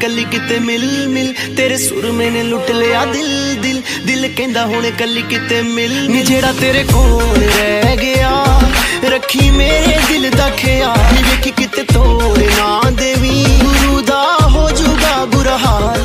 ਕੱਲੀ 0.00 0.24
ਕਿਤੇ 0.24 0.58
ਮਿਲ 0.58 0.86
ਮਿਲ, 1.08 1.32
ਤੇਰੇ 1.56 1.76
ਸੁਰ 1.76 2.10
ਮੈਨੇ 2.12 2.42
ਲੁੱਟ 2.42 2.70
ਲਿਆ 2.70 3.04
ਦਿਲ 3.04 3.54
ਦਿਲ। 3.62 3.82
ਦਿਲ 4.06 4.28
ਕਹਿੰਦਾ 4.36 4.64
ਹੁਣ 4.66 4.90
ਕੱਲੀ 4.90 5.22
ਕਿਤੇ 5.22 5.60
ਮਿਲ 5.62 5.94
ਨੀ 6.10 6.22
ਜਿਹੜਾ 6.22 6.52
ਤੇਰੇ 6.52 6.84
ਕੋਲ 6.92 7.42
ਰਹਿ 7.42 7.96
ਗਿਆ, 7.96 8.60
ਰੱਖੀ 9.04 9.50
ਮੇਰੇ 9.50 9.98
ਦਿਲ 10.08 10.30
ਦਾ 10.30 10.48
ਖਿਆਲ। 10.50 11.14
ਨੀ 11.14 11.22
ਵੇਖੀ 11.22 11.50
ਕਿਤੇ 11.50 11.82
ਤੋੜ 11.82 12.38
ਨਾ 12.38 12.90
ਦੇਵੀ। 12.90 13.44
ਗੁਰੂ 13.62 14.00
ਦਾ 14.00 14.22
ਹੋ 14.48 14.68
ਜੂਗਾ 14.70 15.24
ਬੁਰਾ 15.24 15.58
ਹਾਲ। 15.58 16.00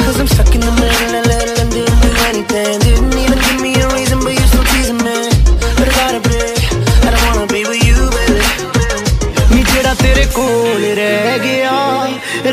Cause 0.00 0.20
I'm 0.20 0.28
stuck 0.28 0.54
in 0.54 0.60
the 0.60 0.72
middle 0.72 1.16
and 1.16 1.38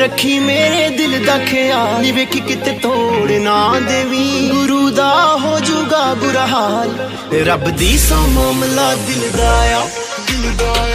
ਰੱਖੀ 0.06 0.40
ਮੇਰੇ 0.40 0.90
ਦਿਲ 0.90 1.26
ਦਾ 1.26 1.38
ਖਿਆਲ। 1.38 2.02
ਨੀ 2.02 2.12
ਵੇਖੀ 2.12 2.40
ਕਿਤੇ 2.40 2.72
ਤੋੜ 2.72 3.32
ਨਾ 3.32 3.80
ਦੇਵੀ। 3.80 4.50
ਗੁਰੂ 4.54 4.90
ਦਾ 4.90 5.38
ਹੋ 5.44 5.60
ਜੂਗਾ 5.60 6.14
ਬੁਰਾ 6.14 6.48
ਹਾਲ। 6.48 7.12
ਰੱਬ 7.46 7.70
ਦੀ 7.70 7.98
ਸੌ 7.98 8.16
ਮਾਮਲਾ 8.16 8.96
ਦਿਲ 8.96 9.30
ਦਾ 9.38 9.78
ਆ। 9.78 9.86
ਦਿਲ 10.28 10.54
ਦਾ 10.58 10.95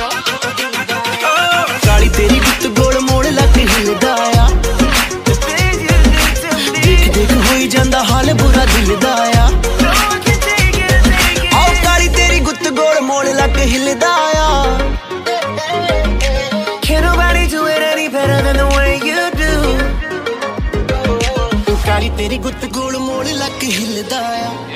ਤੇਰੀ 22.21 22.37
ਗੁੱਤ 22.39 22.65
ਗੋਲ 22.67 22.97
ਮੋੜ 22.99 23.27
ਲੱਕ 23.27 23.63
ਹਿਲਦਾ 23.65 24.19
ਆ। 24.19 24.70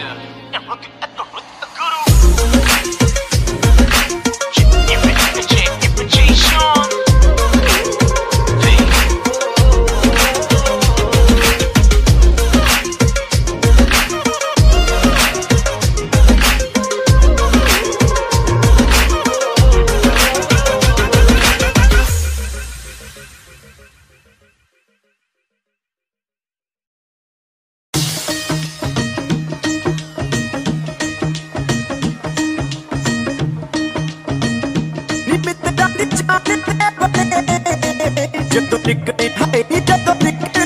ਜਦੋਂ 38.52 38.78
ਨਿਕਲੇ 38.86 39.28
ਹਾਏ 39.30 39.62
ਜਦੋਂ 39.80 40.14
ਨਿਕਲੇ 40.14 40.62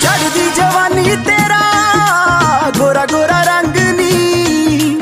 ਚੜਦੀ 0.00 0.44
ਜਵਾਨੀ 0.56 1.16
ਤੇਰਾ 1.26 1.60
ਗੋਰਾ 2.78 3.04
ਗੋਰਾ 3.06 3.42
ਰੰਗ 3.42 3.76
ਨੀ 3.90 4.98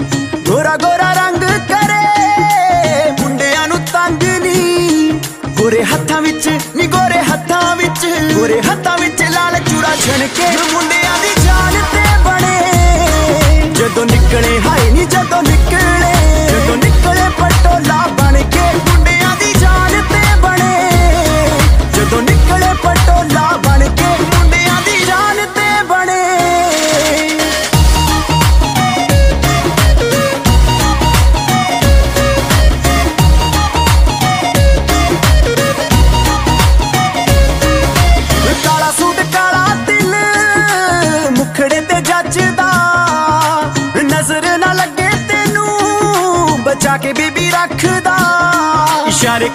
ਗੋਰਾ 0.49 0.77
ਗੋਰਾ 0.77 1.13
ਰੰਗ 1.13 1.43
ਕਰੇ 1.71 3.11
ਮੁੰਡਿਆਂ 3.21 3.67
ਨੂੰ 3.69 3.79
ਤੰਗ 3.93 4.23
ਨੀ 4.43 4.59
ਗੋਰੇ 5.59 5.83
ਹੱਥਾਂ 5.85 6.21
ਵਿੱਚ 6.23 6.49
ਨੀ 6.77 6.87
ਗੋਰੇ 6.89 7.23
ਹੱਥਾਂ 7.31 7.77
ਵਿੱਚ 7.77 8.07
ਗੋਰੇ 8.35 8.61
ਹੱਥਾਂ 8.63 8.99
ਵਿੱਚ 8.99 9.23
ਲਾਲ 9.25 9.59
ਚੂੜਾ 9.61 9.95
ਛਣ 9.97 10.27
ਕੇ 10.37 10.47
ਮੁੰਡਿਆਂ 10.73 11.04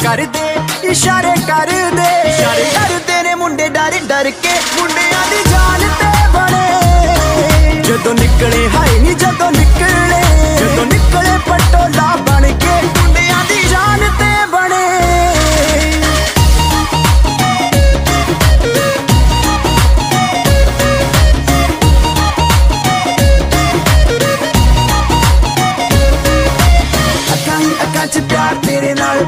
ਕਰਦੇ, 0.04 0.56
ਇਸ਼ਾਰੇ 0.90 1.34
ਕਰਦੇ। 1.48 2.08
ਇਸ਼ਾਰੇ 2.30 2.64
ਕਰਦੇ 2.74 3.24
ਨੇ 3.24 3.36
ਮੁੰਡੇ 3.36 3.70
ਡਰ 3.70 3.94
ਡਰ 4.08 4.30
ਕੇ 4.32 4.52
ਮੁੰਡਿਆਂ 4.80 5.24
ਦੀ 5.30 5.50
ਜਾਨ 5.50 5.80
ਤੇ 6.00 6.28
ਬਣੇ। 6.34 7.82
ਜਦੋਂ 7.82 8.14
ਨਿਕਲੇ, 8.14 8.70
ਹਾਏ 8.70 9.00
ਨੀ 9.00 9.14
ਜਦੋਂ 9.14 9.52
ਨਿਕਲੇ। 9.52 10.22
ਜਦੋਂ 10.58 10.86
ਨਿਕਲੇ 10.86 11.38
ਪਟੋਲਾ 11.48 11.99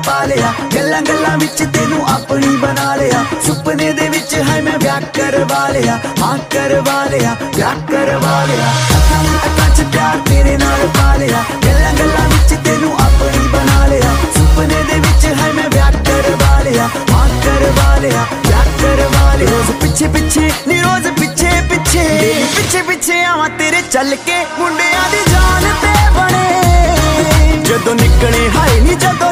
ਪਾ 0.05 0.23
ਲਿਆ। 0.25 0.53
ਗੱਲਾਂ 0.75 1.01
ਗੱਲਾਂ 1.01 1.37
ਵਿੱਚ 1.37 1.63
ਤੈਨੂੰ 1.63 2.09
ਆਪਣੀ 2.09 2.55
ਬਣਾ 2.55 2.95
ਲਿਆ। 2.95 3.25
ਸੁਪਨੇ 3.45 3.91
ਦੇ 3.91 4.09
ਵਿੱਚ 4.09 4.35
ਹੈ 4.35 4.61
ਮੈਂ 4.61 4.79
ਵਿਆਹ 4.79 5.01
ਕਰਵਾ 5.01 5.69
ਲਿਆ। 5.69 5.99
ਹਾਂ, 6.21 6.37
ਕਰਵਾ 6.37 7.05
ਲਿਆ, 7.05 7.35
ਵਿਆਹ 7.55 7.75
ਕਰਵਾ 7.75 8.45
ਲਿਆ। 8.45 8.69
ਅੱਖਾਂ 8.95 9.23
ਦੀ 9.23 9.35
ਅੱਖਾਂ 9.35 9.75
'ਚ 9.75 9.81
ਪਿਆਰ 9.81 10.17
ਤੇਰੇ 10.29 10.57
ਨਾਲ 10.57 10.87
ਪਾ 10.87 11.15
ਲਿਆ। 11.15 11.43
ਗੱਲਾਂ 11.65 11.93
ਗੱਲਾਂ 11.93 12.29
ਵਿੱਚ 12.29 12.67
ਤੈਨੂੰ 12.67 12.93
ਆਪਣੀ 12.93 13.47
ਬਣਾ 13.47 13.87
ਲਿਆ। 13.87 14.13
ਸੁਪਨੇ 14.37 14.83
ਦੇ 14.83 14.99
ਵਿੱਚ 14.99 15.25
ਹੈ 15.25 15.53
ਮੈਂ 15.53 15.69
ਵਿਆਹ 15.69 15.91
ਕਰਵਾ 15.91 16.59
ਲਿਆ। 16.59 16.89
ਹਾਂ, 17.11 17.27
ਕਰਵਾ 17.45 17.97
ਲਿਆ, 17.97 18.25
ਵਿਆਹ 18.47 18.65
ਕਰਵਾ 18.81 19.35
ਲਿਆ। 19.35 19.49
ਰੋਜ਼ 19.49 19.71
ਪਿੱਛੇ 19.71 20.07
ਪਿੱਛੇ, 20.07 20.51
ਨੀ 20.67 20.81
ਰੋਜ਼ 20.81 21.07
ਪਿੱਛੇ 21.07 21.49
ਪਿੱਛੇ। 21.69 22.07
ਪਿੱਛੇ 22.55 22.81
ਪਿੱਛੇ 22.81 23.23
ਆਵਾਂ 23.23 23.49
ਤੇਰੇ 23.49 23.81
ਚੱਲ 23.91 24.15
ਕੇ। 24.15 24.45
ਮੁੰਡਿਆਂ 24.59 25.09
ਦੀ 25.11 25.17
ਜਾਨ 25.31 25.63
ਤੇ 25.81 26.09
ਬਣੇ। 26.19 27.63
ਜਦੋਂ 27.63 27.95
ਨਿਕਲੇ, 27.95 28.49
ਹਾਏ 28.57 28.79
ਨੀ 28.79 28.95
ਜਦੋਂ 28.95 29.31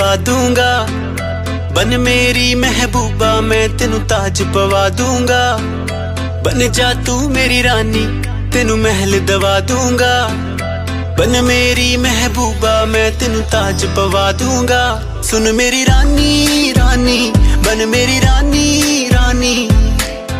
ਮਹਿਲ 0.00 0.16
ਦੂੰਗਾ। 0.16 0.86
ਬਨ 1.74 1.98
ਮੇਰੀ 1.98 2.54
ਮਹਿਬੂਬਾ, 2.54 3.40
ਮੈਂ 3.40 3.68
ਤੈਨੂੰ 3.68 4.00
ਤਾਜ 4.00 4.42
ਪਵਾ 4.42 4.88
ਦੂੰਗਾ। 4.88 5.58
ਬਨ 6.44 6.72
ਜਾ 6.72 6.94
ਤੂੰ 7.06 7.30
ਮੇਰੀ 7.30 7.62
ਰਾਨੀ, 7.62 8.22
ਤੈਨੂੰ 8.52 8.78
ਮਹਿਲ 8.78 9.20
ਦਵਾ 9.20 9.60
ਦੂੰਗਾ। 9.60 10.30
ਬਨ 11.18 11.42
ਮੇਰੀ 11.42 11.96
ਮਹਿਬੂਬਾ, 11.96 12.84
ਮੈਂ 12.84 13.10
ਤੈਨੂੰ 13.10 13.42
ਤਾਜ 13.42 13.86
ਪਵਾ 13.86 14.32
ਦੂੰਗਾ। 14.32 15.02
ਸੁਣ 15.22 15.52
ਮੇਰੀ 15.52 15.86
ਰਾਨੀ 15.86 16.72
ਰਾਨੀ, 16.78 17.32
ਬਨ 17.66 17.86
ਮੇਰੀ 17.86 18.20
ਰਾਨੀ 18.20 19.08
ਰਾਨੀ। 19.14 19.70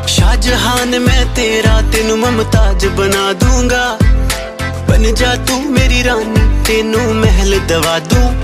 ਸ਼ਾਹਜਹਾਨ, 0.06 0.98
ਮੈਂ 0.98 1.26
ਤੇਰਾ, 1.36 1.82
ਤੈਨੂੰ 1.92 2.18
ਮਮਤਾਜ 2.18 2.86
ਬਣਾ 2.86 3.32
ਦੂੰਗਾ। 3.32 3.98
ਬਨ 4.88 5.14
ਜਾ 5.14 5.34
ਤੂੰ 5.34 5.72
ਮੇਰੀ 5.72 6.04
ਰਾਨੀ, 6.04 6.62
ਤੈਨੂੰ 6.64 7.14
ਮਹਿਲ 7.14 7.60
ਦਵਾ 7.68 7.98
ਦੂੰ 7.98 8.39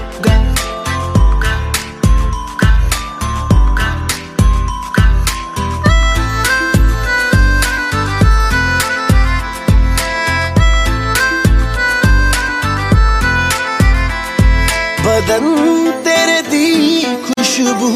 ਬਦਨ 15.27 15.93
ਤੇਰੇ 16.05 16.43
ਦੀ 16.43 17.05
ਖੁਸ਼ਬੂ 17.23 17.89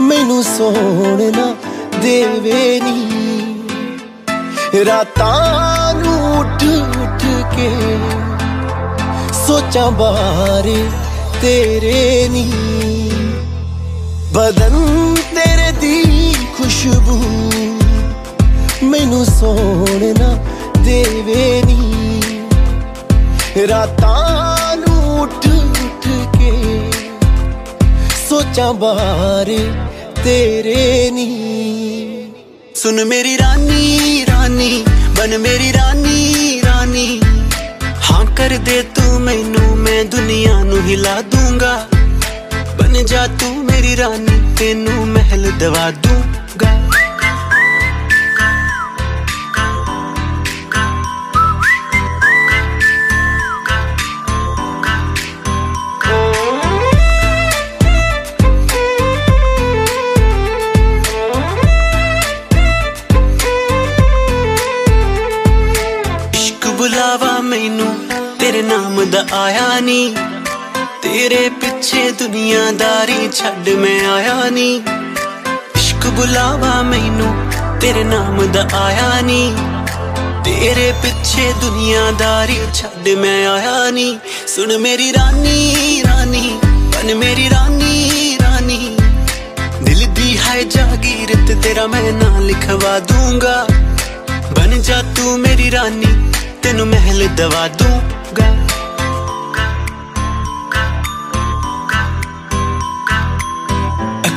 ਮੈਨੂੰ 0.00 0.42
ਸੋਹਣਾ 0.44 1.54
ਦੇਵੇ 2.02 2.80
ਨੀ। 2.80 3.64
ਰਾਤਾਂ 4.86 5.94
ਨੂੰ 5.94 6.38
ਉੱਠ 6.38 6.64
ਉੱਠ 6.64 7.24
ਕੇ 7.54 7.70
ਸੋਚਾਂ 9.46 9.90
ਬਾਰੇ 9.90 10.88
ਤੇਰੇ 11.42 12.28
ਨੀ। 12.30 12.50
ਬਦਨ 14.32 14.74
ਤੇਰੇ 15.34 15.70
ਦੀ 15.80 16.34
ਖੁਸ਼ਬੂ 16.58 17.20
ਮੈਨੂੰ 18.82 19.24
ਸੋਹਣਾ 19.26 20.36
ਦੇਵੇ 20.78 21.62
ਨੀ। 21.66 21.78
ਰਾਤਾਂ 23.68 24.29
ਸੋਚਾਂ 28.50 28.72
ਬਾਰੇ 28.74 29.58
ਤੇਰੇ 30.24 31.10
ਨੀ 31.10 31.26
ਸੁਣ 32.74 33.04
ਮੇਰੀ 33.04 33.36
ਰਾਨੀ 33.38 34.24
ਰਾਨੀ 34.28 34.82
ਬਨ 35.18 35.36
ਮੇਰੀ 35.38 35.72
ਰਾਨੀ 35.72 36.60
ਰਾਨੀ। 36.64 37.20
ਹਾਂ, 38.10 38.24
ਕਰ 38.36 38.56
ਦੇ 38.58 38.82
ਤੂੰ 38.94 39.20
ਮੈਨੂੰ, 39.20 39.76
ਮੈਂ 39.76 40.04
ਦੁਨੀਆ 40.04 40.62
ਨੂੰ 40.62 40.82
ਹਿਲਾ 40.88 41.20
ਦੂੰਗਾ। 41.22 41.74
ਬਨ 42.78 43.04
ਜਾ 43.04 43.26
ਤੂੰ 43.40 43.64
ਮੇਰੀ 43.64 43.96
ਰਾਨੀ, 43.96 44.40
ਤੈਨੂੰ 44.58 45.06
ਮਹਿਲ 45.08 45.50
ਦਵਾ 45.58 45.90
ਦੂੰ। 45.90 46.22
ਤੇਰੇ 69.10 69.24
ਨਾਮ 69.24 69.26
ਦਾ 69.26 69.36
ਆਇਆ 69.36 69.80
ਨੀ। 69.80 70.14
ਤੇਰੇ 71.02 71.48
ਪਿੱਛੇ 71.48 72.10
ਦੁਨੀਆਦਾਰੀ 72.10 73.28
ਛੱਡ 73.32 73.68
ਮੈਂ 73.68 74.08
ਆਇਆ 74.08 74.50
ਨੀ। 74.50 74.82
ਇਸ਼ਕ 75.76 76.06
ਬੁਲਾਵਾ 76.06 76.82
ਮੈਨੂੰ 76.82 77.34
ਤੇਰੇ 77.80 78.04
ਨਾਮ 78.04 78.52
ਦਾ 78.52 78.68
ਆਇਆ 78.72 79.20
ਨੀ। 79.20 79.54
ਤੇਰੇ 80.44 80.92
ਪਿੱਛੇ 80.92 81.52
ਦੁਨੀਆਦਾਰੀ 81.60 82.58
ਛੱਡ 82.74 83.08
ਮੈਂ 83.08 83.46
ਆਇਆ 83.46 83.90
ਨੀ। 83.90 84.18
ਸੁਣ 84.46 84.78
ਮੇਰੀ 84.78 85.12
ਰਾਨੀ 85.12 86.02
ਰਾਨੀ 86.06 86.60
ਬਨ 86.64 87.14
ਮੇਰੀ 87.14 87.50
ਰਾਨੀ 87.50 88.38
ਰਾਨੀ। 88.42 88.96
ਦਿਲ 89.82 90.06
ਦੀ 90.06 90.38
ਹੈ 90.38 90.62
ਜਾਗੀਰ 90.62 91.46
ਤੇ 91.48 91.54
ਤੇਰਾ 91.54 91.86
ਮੈਂ 91.86 92.12
ਨਾਂ 92.12 92.40
ਲਿਖਵਾ 92.40 92.98
ਦੂੰਗਾ। 92.98 93.66
ਬਨ 94.56 94.82
ਜਾ 94.82 95.02
ਤੂੰ 95.02 95.38
ਮੇਰੀ 95.38 95.70
ਰਾਨੀ, 95.70 96.30
ਤੈਨੂੰ 96.62 96.86
ਮਹਿਲ 96.86 97.28
ਦਵਾ 97.28 97.68
ਦੂੰਗਾ 97.68 98.09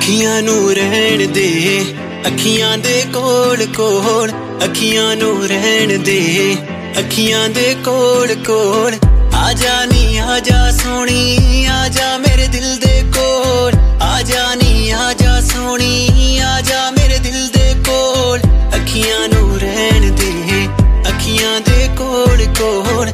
ਅੱਖੀਆਂ 0.04 0.42
ਨੂੰ 0.42 0.74
ਰਹਿਣ 0.74 1.28
ਦੇ। 1.28 1.86
ਅੱਖੀਆਂ 2.28 2.78
ਦੇ 2.78 3.04
ਕੋਲ 3.14 3.66
ਕੋਲ 3.66 4.32
ਅੱਖੀਆਂ 4.64 5.16
ਨੂੰ 5.16 5.48
ਰਹਿਣ 5.48 6.04
ਦੇ। 6.04 6.56
ਅੱਖੀਆਂ 7.00 7.50
ਦੇ 7.50 7.76
ਕੋਲ 7.86 8.34
ਕੋਲ 8.36 8.96
ਆ 9.34 9.54
ਜਾ 9.54 9.86
ਨੀ, 9.86 10.18
ਆ 10.18 10.40
ਜਾ 10.40 10.72
ਸੋਣੀ 10.72 11.66
ਆ 11.66 11.88
ਜਾ 11.88 12.18
ਮੇਰੇ 12.18 12.48
ਦਿਲ 12.48 12.76
ਦੇ 12.76 13.04
ਕੋਲ। 13.16 13.74
ਆ 14.02 14.22
ਜਾ 14.22 14.56
ਨੀ, 14.56 14.90
ਆ 14.90 15.14
ਜਾ 15.14 15.40
ਸੋਣੀ 15.42 16.38
ਆ 16.38 16.62
ਜਾ 16.62 16.92
ਮੇਰੇ 16.92 17.20
ਦਿਲ 17.20 17.48
ਦੇ 17.48 17.74
ਕੋਲ। 17.88 18.40
ਅੱਖੀਆਂ 18.76 19.28
ਨੂੰ 19.30 19.60
ਰਹਿਣ 19.60 20.12
ਦੇ, 20.12 20.68
ਅੱਖੀਆਂ 21.10 21.60
ਦੇ 21.62 21.90
ਕੋਲ 21.98 22.46
ਕੋਲ। 22.60 23.14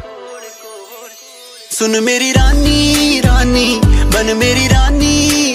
ਸੁਣ 1.70 2.02
ਮੇਰੀ 2.02 2.34
ਰਾਨੀ 2.34 3.22
ਰਾਨੀ 3.26 3.82
ਬਨ 4.14 4.34
ਮੇਰੀ 4.34 4.70
ਰਾਨੀ 4.70 4.80
ਰਾਨੀ। 4.80 5.49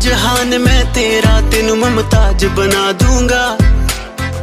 ਸ਼ਾਹਜਹਾਨ 0.00 0.58
ਮੈਂ 0.58 0.84
ਤੇਰਾ, 0.94 1.40
ਤੈਨੂੰ 1.50 1.76
ਮਮਤਾਜ 1.78 2.44
ਬਣਾ 2.46 2.92
ਦੂੰਗਾ। 2.92 3.56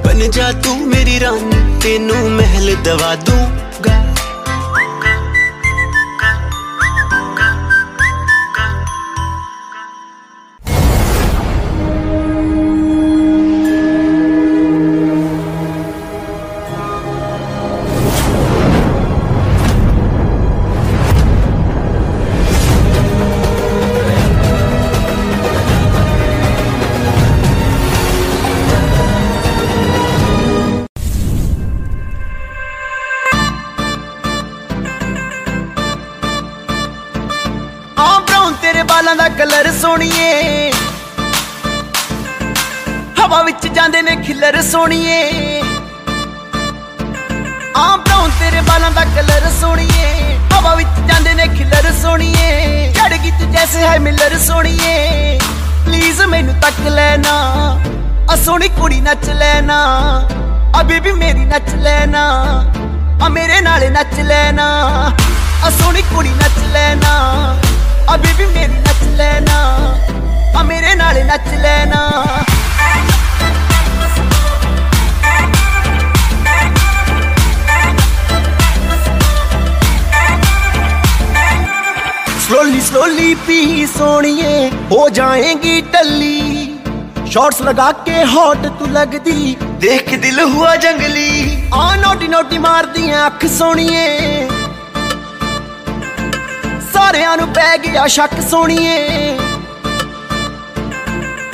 ਬਨ 0.05 0.31
ਜਾ 0.31 0.51
ਤੂੰ 0.51 0.87
ਮੇਰੀ 0.87 1.19
ਰਾਨੀ, 1.19 1.79
ਤੈਨੂੰ 1.83 2.29
ਮਹਿਲ 2.31 2.75
ਦਵਾ 2.83 3.15
ਦੂੰਗਾ। 3.15 4.16
ਦਾ 39.17 39.27
ਕਲਰ 39.30 39.71
ਸੋਣੀਏ 39.82 40.71
ਹਵਾ 43.19 43.41
ਵਿੱਚ 43.43 43.67
ਜਾਂਦੇ 43.67 44.01
ਨੇ 44.01 44.15
ਖਿਲਰ 44.15 44.62
ਸੋਣੀਏ 44.62 45.62
ਆਮ 47.75 48.01
ਬਰਾਉਨ 48.01 48.32
ਤੇਰੇ 48.39 48.62
ਬਾਲਾਂ 48.62 48.91
ਦਾ 48.91 49.06
ਕਲਰ 49.06 49.51
ਸੋਣੀਏ 49.62 50.38
ਹਵਾ 50.53 50.75
ਵਿੱਚ 50.75 50.89
ਜਾਂਦੇ 51.08 51.34
ਨੇ 51.34 51.47
ਖਿਲਰ 51.47 51.91
ਸੋਣੀਏ 52.01 52.93
ਚੜ 52.93 53.13
ਗਈ 53.13 53.32
ਤੂੰ 53.32 53.51
ਜੈਸੇ 53.51 53.88
ਹੈ 53.88 53.99
ਮਿਲਰ 53.99 54.38
ਸੋਣੀਏ 54.39 55.39
ਪਲੀਜ਼ 55.86 56.21
ਮੈਨੂੰ 56.21 56.56
ਤੱਕ 56.62 56.80
ਲੈਣਾ। 56.80 57.32
ਆ 58.32 58.36
ਸੋਹਣੀ 58.36 58.67
ਕੁੜੀ 58.67 59.01
ਨੱਚ 59.01 59.30
ਲੈਣਾ। 59.30 59.77
ਆ 60.75 60.84
ਬੀਬੀ 60.84 61.12
ਮੇਰੀ 61.12 61.45
ਨੱਚ 61.45 61.75
ਲੈਣਾ। 61.75 62.23
ਆ 63.21 63.27
ਮੇਰੇ 63.27 63.62
ਨਾਲ 63.62 63.91
ਨੱਚ 63.91 64.19
ਲੈਣਾ। 64.19 64.65
ਆ 65.63 65.69
ਸੋਹਣੀ 65.69 66.01
ਕੁੜੀ 66.01 66.30
ਨੱਚ 66.30 66.60
ਲੈਣਾ। 66.73 67.12
ਆ 68.10 68.17
ਬੀਬੀ 68.17 68.45
ਮੇਰੀ 68.45 68.73
ਨੱਚ 68.73 68.87
ਲੈਣਾ 69.16 69.61
ਆ 70.58 70.62
ਮੇਰੇ 70.62 70.94
ਨਾਲ 70.94 71.24
ਨੱਚ 71.26 71.48
ਲੈਣਾ 71.62 72.02
स्लोली 82.46 82.80
स्लोली 82.87 83.35
पी 83.46 83.58
सोनिए 83.87 84.54
हो 84.92 85.08
जाएगी 85.18 85.80
टल्ली 85.92 87.28
शॉर्ट्स 87.32 87.61
लगा 87.68 87.90
के 88.08 88.22
हॉट 88.32 88.66
तू 88.78 88.87
लगदी 88.96 89.54
देख 89.85 90.08
के 90.08 90.16
दिल 90.24 90.40
हुआ 90.54 90.74
जंगली 90.85 91.30
आ 91.74 91.94
नोटी 92.02 92.28
नोटी 92.35 92.58
मार 92.66 92.87
दी 92.96 93.11
अख 93.26 93.46
सोनिए 93.58 94.04
ਸਾਰਿਆਂ 96.97 97.36
ਨੂੰ 97.38 97.47
ਪੈ 97.53 97.77
ਗਿਆ 97.77 98.05
ਸ਼ੱਕ 98.07 98.31
ਸੋਣੀਏ। 98.49 99.38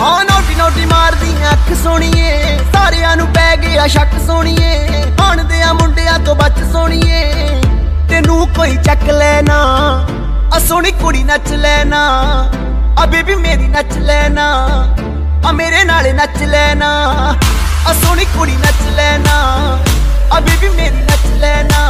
ਆ 0.01 0.12
ਨੋਟੀ 0.23 0.56
ਨੋਟੀ 0.56 0.86
ਮਾਰਦੀ 0.86 1.34
ਅੱਖ 1.51 1.71
ਸੋਣੀਏ। 1.84 2.58
ਸਾਰਿਆਂ 2.73 3.15
ਨੂੰ 3.17 3.27
ਪੈ 3.34 3.56
ਗਿਆ 3.63 3.88
ਸ਼ੱਕ 3.95 4.13
ਸੋਣੀਏ। 4.27 5.01
ਹਣਦੇ 5.21 5.62
ਆ 5.62 5.73
ਮੁੰਡਿਆਂ 5.73 6.17
ਤੋਂ 6.19 6.36
ਬਚ 6.36 6.63
ਸੋਣੀਏ। 6.71 7.60
ਤੈਨੂੰ 8.10 8.47
ਕੋਈ 8.56 8.77
ਚੱਕ 8.86 9.03
ਲੈਣਾ, 9.10 9.58
ਆ 10.53 10.60
ਸੋਹਣੀ 10.60 10.91
ਕੁੜੀ 11.01 11.23
ਨੱਚ 11.23 11.51
ਲੈਣਾ, 11.56 12.01
ਆ 12.99 13.06
ਬੇਬੀ 13.06 13.36
ਮੇਰੀ 13.36 13.67
ਨੱਚ 13.67 13.97
ਲੈਣਾ, 13.99 14.47
ਆ 15.45 15.51
ਮੇਰੇ 15.51 15.84
ਨਾਲ 15.84 16.13
ਨੱਚ 16.15 16.41
ਲੈਣਾ, 16.43 16.91
ਆ 17.88 17.93
ਸੋਹਣੀ 17.93 18.25
ਕੁੜੀ 18.38 18.56
ਨੱਚ 18.56 18.82
ਲੈਣਾ, 18.95 19.36
ਆ 20.34 20.39
ਬੇਬੀ 20.39 20.69
ਮੇਰੀ 20.69 21.03
ਨੱਚ 21.03 21.27
ਲੈਣਾ, 21.38 21.86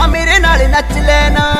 ਆ 0.00 0.06
ਮੇਰੇ 0.06 0.38
ਨਾਲ 0.38 0.68
ਨੱਚ 0.70 0.98
ਲੈਣਾ। 0.98 1.52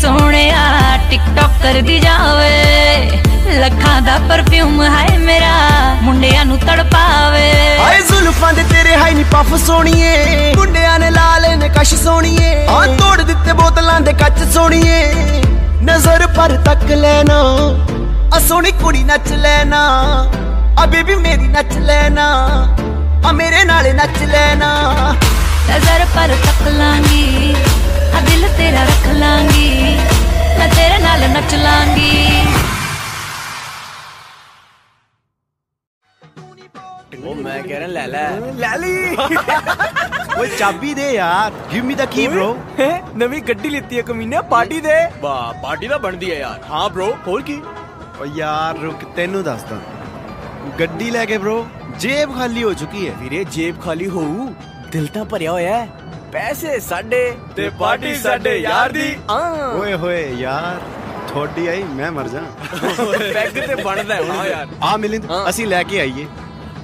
ਸੋਹਣਿਆ 0.00 0.98
ਟਿਕਟੌਕ 1.10 1.62
ਕਰਦੀ 1.62 1.98
ਜਾਵੇ। 2.00 3.20
ਲੱਖਾਂ 3.58 4.00
ਦਾ 4.02 4.16
ਪਰਫਿਊਮ 4.28 4.82
ਹੈ 4.82 5.18
ਮੇਰਾ 5.18 5.54
ਮੁੰਡਿਆਂ 6.02 6.44
ਨੂੰ 6.44 6.58
ਤੜਪਾਵੇ। 6.58 7.50
ਹਾਏ 7.78 8.00
ਜ਼ੁਲਫਾਂ 8.08 8.52
ਦੇ 8.52 8.62
ਤੇਰੇ 8.72 8.96
ਹਾਈ 8.96 9.14
ਨੀ 9.14 9.24
ਪਫ 9.32 9.54
ਸੋਣੀਏ 9.66 10.52
ਮੁੰਡਿਆਂ 10.56 10.98
ਨੇ 10.98 11.10
ਲਾਲੇ 11.10 11.54
ਨੇ 11.56 11.68
ਕਸ਼ 11.78 11.94
ਸੋਣੀਏ 11.94 12.66
ਆ 12.66 12.84
ਤੋੜ 12.98 13.20
ਦਿੱਤੇ 13.20 13.52
ਬੋਤਲਾਂ 13.52 14.00
ਦੇ 14.00 14.12
ਕੱਚ 14.12 14.42
ਸੋਣੀਏ 14.54 15.02
ਨਜ਼ਰ 15.82 16.26
ਪਰ 16.36 16.56
ਤੱਕ 16.64 16.90
ਲੈਣਾ 16.92 17.38
ਆ 18.34 18.38
ਸੋਹਣੀ 18.48 18.72
ਕੁੜੀ 18.72 19.02
ਨੱਚ 19.04 19.32
ਲੈਣਾ 19.32 19.80
ਆ 20.78 20.86
ਬੇਬੀ 20.86 21.14
ਮੇਰੀ 21.14 21.48
ਨੱਚ 21.48 21.76
ਲੈਣਾ 21.78 22.26
ਆ 23.26 23.32
ਮੇਰੇ 23.32 23.64
ਨਾਲ 23.64 23.94
ਨੱਚ 23.94 24.22
ਲੈਣਾ। 24.22 24.70
ਨਜ਼ਰ 25.70 26.04
ਪਰ 26.14 26.34
ਤੱਕ 26.44 26.68
ਲਾਂਗੀ। 26.68 27.54
ਆ 28.16 28.20
ਦਿਲ 28.20 28.48
ਤੇਰਾ 28.48 28.82
ਰੱਖ 28.84 29.06
ਲਾਂਗੀ 29.14 29.94
ਮੈਂ 30.58 30.68
ਤੇਰੇ 30.68 30.98
ਨਾਲ 30.98 31.30
ਨੱਚ 31.30 31.54
ਲਾਂਗੀ। 31.54 32.26
ਉਹ 37.24 37.34
ਮੈਂ 37.34 37.62
ਕਹਿ 37.62 37.78
ਰਿਹਾ 37.78 37.88
ਲੈ 37.88 38.06
ਲੈ। 38.06 38.28
ਲੈ 38.54 38.76
ਲਈ 38.76 39.16
ਓਏ 40.38 40.48
ਚਾਬੀ 40.58 40.94
ਦੇ 40.94 41.12
ਯਾਰ 41.12 41.52
ਗਿਵ 41.72 41.84
ਮੀ 41.84 41.94
ਦਾ 41.94 42.04
ਕੀ 42.04 42.26
bro 42.28 42.54
ਹੈਂ? 42.80 43.02
ਨਵੀਂ 43.16 43.42
ਗੱਡੀ 43.42 43.68
ਲਿੱਤੀ 43.68 43.96
ਹੈ 43.96 44.02
ਕਮੀਨੇ 44.02 44.40
ਪਾਰਟੀ 44.50 44.80
ਦੇ। 44.80 44.94
ਵਾਹ 45.20 45.62
ਪਾਰਟੀ 45.62 45.88
ਤਾਂ 45.88 45.98
ਬਣਦੀ 45.98 46.30
ਹੈ 46.30 46.36
ਯਾਰ। 46.36 46.60
ਹਾਂ 46.70 46.90
bro 46.90 47.06
ਹੋਰ 47.26 47.42
ਕੀ? 47.42 47.62
ਓ 48.20 48.24
ਯਾਰ 48.34 48.78
ਰੁਕ 48.78 49.04
ਤੈਨੂੰ 49.16 49.42
ਦੱਸਦਾ। 49.42 49.80
ਗੱਡੀ 50.80 51.10
ਲੈ 51.10 51.24
ਕੇ 51.24 51.38
bro 51.38 51.56
ਜੇਬ 51.98 52.34
ਖਾਲੀ 52.34 52.62
ਹੋ 52.64 52.72
ਚੁੱਕੀ 52.72 53.08
ਹੈ। 53.08 53.14
ਵੀਰੇ 53.18 53.44
ਜੇਬ 53.44 53.82
ਖਾਲੀ 53.82 54.08
ਹੋਊ। 54.08 54.54
ਦਿਲ 54.92 55.06
ਤਾਂ 55.06 55.24
ਭਰਿਆ 55.24 55.52
ਹੋਇਆ 55.52 55.76
ਹੈ। 55.78 55.88
ਪੈਸੇ 56.34 56.78
ਸਾਡੇ 56.80 57.18
ਤੇ 57.56 57.68
ਪਾਰਟੀ 57.80 58.14
ਸਾਡੇ 58.14 58.56
ਯਾਰ 58.58 58.92
ਦੀ। 58.92 59.14
ਆ 59.30 59.38
ਓਏ 59.74 59.92
ਹੋਏ 59.94 60.22
ਯਾਰ 60.38 60.80
ਥੋੜੀ 61.28 61.66
ਆਈ 61.66 61.82
ਮੈਂ 61.96 62.10
ਮਰ 62.12 62.28
ਜਾ। 62.28 62.40
ਪੈਗ 63.34 63.58
ਤੇ 63.66 63.74
ਬਣਦਾ 63.82 64.14
ਹਾਂ 64.28 64.46
ਯਾਰ। 64.46 64.66
ਆ 64.82 64.96
ਮਿਲਿੰਦ। 64.96 65.26
ਅਸੀਂ 65.48 65.66
ਲੈ 65.66 65.82
ਕੇ 65.82 66.00
ਆਈਏ। 66.00 66.26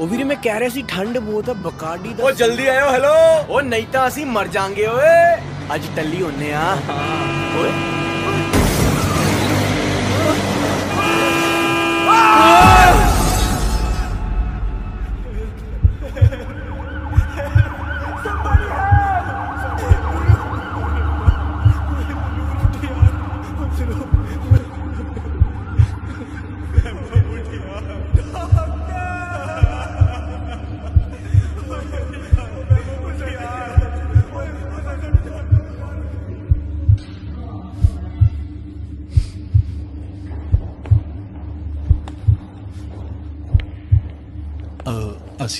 ਉਹ 0.00 0.06
ਵੀਰੇ 0.08 0.24
ਮੈਂ 0.24 0.36
ਕਹਿ 0.42 0.58
ਰਿਹਾ 0.60 0.68
ਸੀ 0.70 0.82
ਠੰਡ 0.88 1.18
ਬਹੁਤ 1.18 1.48
ਆ 1.50 1.52
ਬਕਾਡੀ 1.62 2.14
ਦਾ 2.14 2.24
ਉਹ 2.24 2.30
ਜਲਦੀ 2.32 2.66
ਆਇਓ 2.66 2.90
ਹੈਲੋ 2.92 3.14
ਉਹ 3.48 3.62
ਨਹੀਂ 3.62 3.86
ਤਾਂ 3.92 4.06
ਅਸੀਂ 4.08 4.26
ਮਰ 4.26 4.48
ਜਾਾਂਗੇ 4.48 4.86
ਓਏ। 4.86 5.36
ਅੱਜ 5.74 5.86
ਟੱਲੀ 5.96 6.22
ਹੁੰਨੇ 6.22 6.52
ਆ। 6.52 6.76
ਓਏ। 7.60 7.70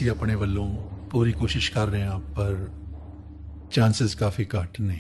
ਅਸੀਂ 0.01 0.11
ਆਪਣੇ 0.11 0.35
ਵੱਲੋਂ 0.35 0.67
ਪੂਰੀ 1.11 1.33
ਕੋਸ਼ਿਸ਼ 1.33 1.71
ਕਰ 1.73 1.87
ਰਹੇ 1.87 2.03
ਹਾਂ, 2.03 2.19
ਪਰ 2.37 2.57
ਚਾਂਸਸ 3.71 4.15
ਕਾਫੀ 4.15 4.47
ਘੱਟ 4.55 4.81
ਨੇ। 4.81 4.99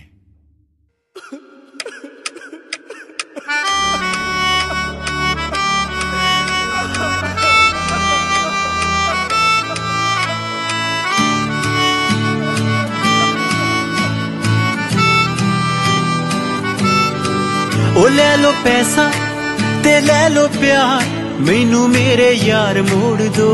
ਉਹ 17.96 18.08
ਲੈ 18.10 18.36
ਲੋ 18.36 18.52
ਪੈਸਾ 18.64 19.10
ਤੇ 19.84 20.00
ਲੈ 20.00 20.28
ਲੋ 20.28 20.48
ਪਿਆਰ, 20.60 21.04
ਮੈਨੂੰ 21.40 21.88
ਮੇਰੇ 21.90 22.32
ਯਾਰ 22.34 22.82
ਮੋੜ 22.82 23.20
ਦੋ। 23.36 23.50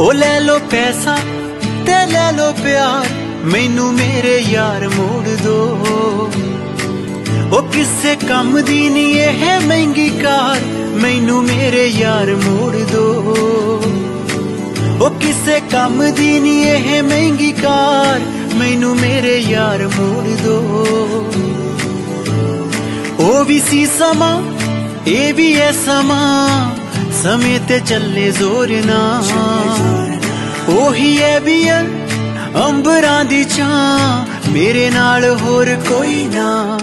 ਉਹ 0.00 0.12
ਲੈ 0.12 0.40
ਲੋ 0.40 0.58
ਪੈਸਾ 0.58 1.16
ਤੇ 1.86 2.12
ਲੈ 2.12 2.32
ਲੋ 2.32 2.52
ਪਿਆਰ, 2.52 3.06
ਮੈਨੂੰ 3.44 3.92
ਮੇਰੇ 3.94 4.38
ਯਾਰ 4.38 4.88
ਮੋੜ 4.88 5.28
ਦੋ। 5.28 5.78
ਉਹ 7.52 7.62
ਕਿਸੇ 7.62 8.16
ਕੰਮ 8.28 8.60
ਦੀ 8.60 8.88
ਨਹੀਂ 8.88 9.14
ਇਹ 9.14 9.60
ਮਹਿੰਗੀ 9.66 10.08
ਕਾਰ, 10.10 10.60
ਮੈਨੂੰ 10.94 11.42
ਮੇਰੇ 11.42 11.86
ਯਾਰ 11.86 12.34
ਮੋੜ 12.34 12.76
ਦੋ। 12.76 13.06
ਉਹ 15.00 15.10
ਕਿਸੇ 15.10 15.60
ਕੰਮ 15.70 16.12
ਦੀ 16.12 16.40
ਨਹੀਂ 16.40 16.64
ਇਹ 16.64 17.02
ਮਹਿੰਗੀ 17.02 17.52
ਕਾਰ, 17.52 18.20
ਮੈਨੂੰ 18.54 18.96
ਮੇਰੇ 18.96 19.38
ਯਾਰ 19.38 19.88
ਮੋੜ 19.98 20.24
ਦੋ। 20.24 20.58
ਉਹ 23.18 23.44
ਵੀ 23.44 23.60
ਸੀ 23.60 23.86
ਸਮਾਂ, 23.86 24.42
ਇਹ 25.06 25.34
ਵੀ 25.34 25.56
ਹੈ 25.56 25.72
ਸਮਾਂ। 25.72 26.73
ਸਮੇਂ 27.24 27.60
ਤੇ 27.68 27.78
ਚੱਲੇ 27.80 28.30
ਜ਼ੋਰ 28.30 28.68
ਨਾ 28.86 29.22
ਉਹੀ 30.68 31.22
ਹੈ 31.22 31.40
ਵੀ 31.40 31.68
ਹੈ 31.68 31.80
ਅੰਬਰਾਂ 32.68 33.24
ਦੀ 33.24 33.44
ਛਾਂ, 33.44 34.26
ਮੇਰੇ 34.50 34.90
ਨਾਲ 34.90 35.24
ਹੋਰ 35.42 35.74
ਕੋਈ 35.88 36.28
ਨਾ। 36.34 36.78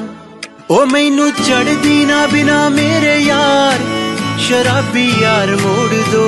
ਉਹ 0.70 0.86
ਮੈਨੂੰ 0.86 1.32
ਚੜਦੀ 1.32 2.06
ਨਾ 2.06 2.28
ਬਿਨਾ 2.28 2.70
ਮੇਰੇ 2.70 3.18
ਯਾਰ, 3.20 3.78
ਸ਼ਰਾਬੀ 4.40 5.08
ਯਾਰ 5.22 5.56
ਮੋੜ 5.56 5.90
ਦੋ। 6.12 6.26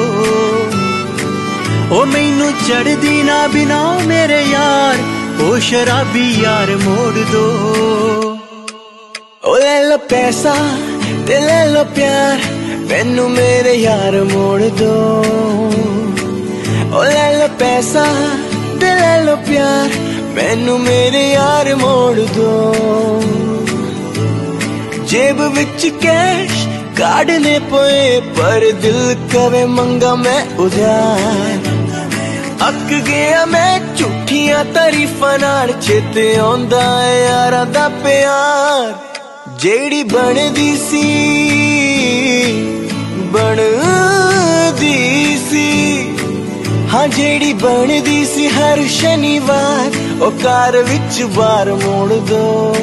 ਉਹ 1.91 2.05
ਮੈਨੂੰ 2.05 2.51
ਚੜਦੀ 2.67 3.23
ਨਾ 3.23 3.47
ਬਿਨਾ 3.47 3.99
ਮੇਰੇ 4.05 4.41
ਯਾਰ, 4.43 4.97
ਉਹ 5.41 5.59
ਸ਼ਰਾਬੀ 5.59 6.29
ਯਾਰ 6.41 6.75
ਮੋੜ 6.75 7.13
ਦੋ। 7.31 7.47
ਉਹ 9.43 9.57
ਲੈ 9.57 9.83
ਲੋ 9.83 9.97
ਪੈਸਾ 9.97 10.55
ਤੇ 11.27 11.39
ਲੈ 11.39 11.65
ਲੋ 11.65 11.83
ਪਿਆਰ 11.83 12.52
ਮੈਨੂੰ 12.93 13.29
ਮੇਰੇ 13.31 13.73
ਯਾਰ 13.73 14.15
ਮੋੜ 14.23 14.61
ਦੋ। 14.61 14.95
ਓ 16.93 17.03
ਲੈ 17.03 17.31
ਲੋ 17.37 17.47
ਪੈਸਾ 17.59 18.03
ਤੇ 18.81 18.93
ਲੈ 18.95 19.23
ਲੋ 19.23 19.35
ਪਿਆਰ, 19.35 19.89
ਮੈਨੂੰ 20.33 20.79
ਮੇਰੇ 20.79 21.31
ਯਾਰ 21.31 21.75
ਮੋੜ 21.75 22.19
ਦੋ। 22.19 23.23
ਜੇਬ 25.07 25.41
ਵਿੱਚ 25.41 25.87
ਕੈਸ਼ 26.01 26.67
ਕਾਢਨੇ 26.97 27.59
ਪਏ, 27.59 28.19
ਪਰ 28.19 28.71
ਦਿਲ 28.81 29.15
ਕਵੇ 29.33 29.65
ਮੰਗਾ 29.65 30.15
ਮੈਂ 30.15 30.45
ਉਧਾਰ। 30.59 31.57
ਅੱਕ 32.67 32.93
ਗਿਆ 33.07 33.45
ਮੈਂ 33.45 33.79
ਝੂਠੀਆਂ 33.97 34.65
ਤਾਰੀਫਾਂ 34.65 35.39
ਨਾਲ, 35.39 35.71
ਚੇਤੇ 35.81 36.35
ਆਉਂਦਾ 36.35 36.83
ਏ 37.07 37.25
ਯਾਰਾਂ 37.25 37.65
ਦਾ 37.65 37.89
ਪਿਆਰ। 38.03 38.93
ਜਿਹੜੀ 39.59 40.03
ਬਣਦੀ 40.03 40.75
ਸੀ 40.77 41.03
ਬਣਦੀ 43.33 44.97
ਸੀ। 45.49 45.69
ਹਾਂ, 46.93 47.07
ਜਿਹੜੀ 47.07 47.53
ਬਣਦੀ 47.53 48.25
ਸੀ 48.25 48.47
ਹਰ 48.47 48.87
ਸ਼ਨੀਵਾਰ, 48.87 49.91
ਉਹ 50.21 50.31
ਕਾਰ 50.43 50.77
ਵਿੱਚ 50.77 51.23
ਬਾਰ 51.23 51.73
ਮੋੜ 51.73 52.13
ਦੋ। 52.13 52.75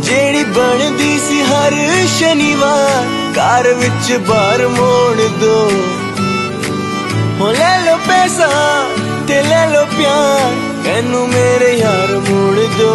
ਜਿਹੜੀ 0.00 0.44
ਬਣਦੀ 0.44 1.18
ਸੀ 1.18 1.42
ਹਰ 1.42 1.74
ਸ਼ਨੀਵਾਰ 2.18 3.06
ਕਾਰ 3.34 3.72
ਵਿੱਚ 3.72 4.12
ਬਾਰ 4.28 4.66
ਮੋੜ 4.68 5.16
ਦੋ। 5.40 5.70
ਹੋ 7.40 7.50
ਲੈ 7.50 7.78
ਲੋ 7.80 7.96
ਪੈਸਾ 7.96 8.48
ਤੇ 9.28 9.42
ਲੈ 9.42 9.66
ਲੋ 9.66 9.84
ਪਿਆਰ 9.98 10.52
ਮੈਨੂੰ 10.86 11.28
ਮੇਰੇ 11.28 11.72
ਯਾਰ 11.72 12.16
ਮੋੜ 12.28 12.56
ਦੋ। 12.78 12.94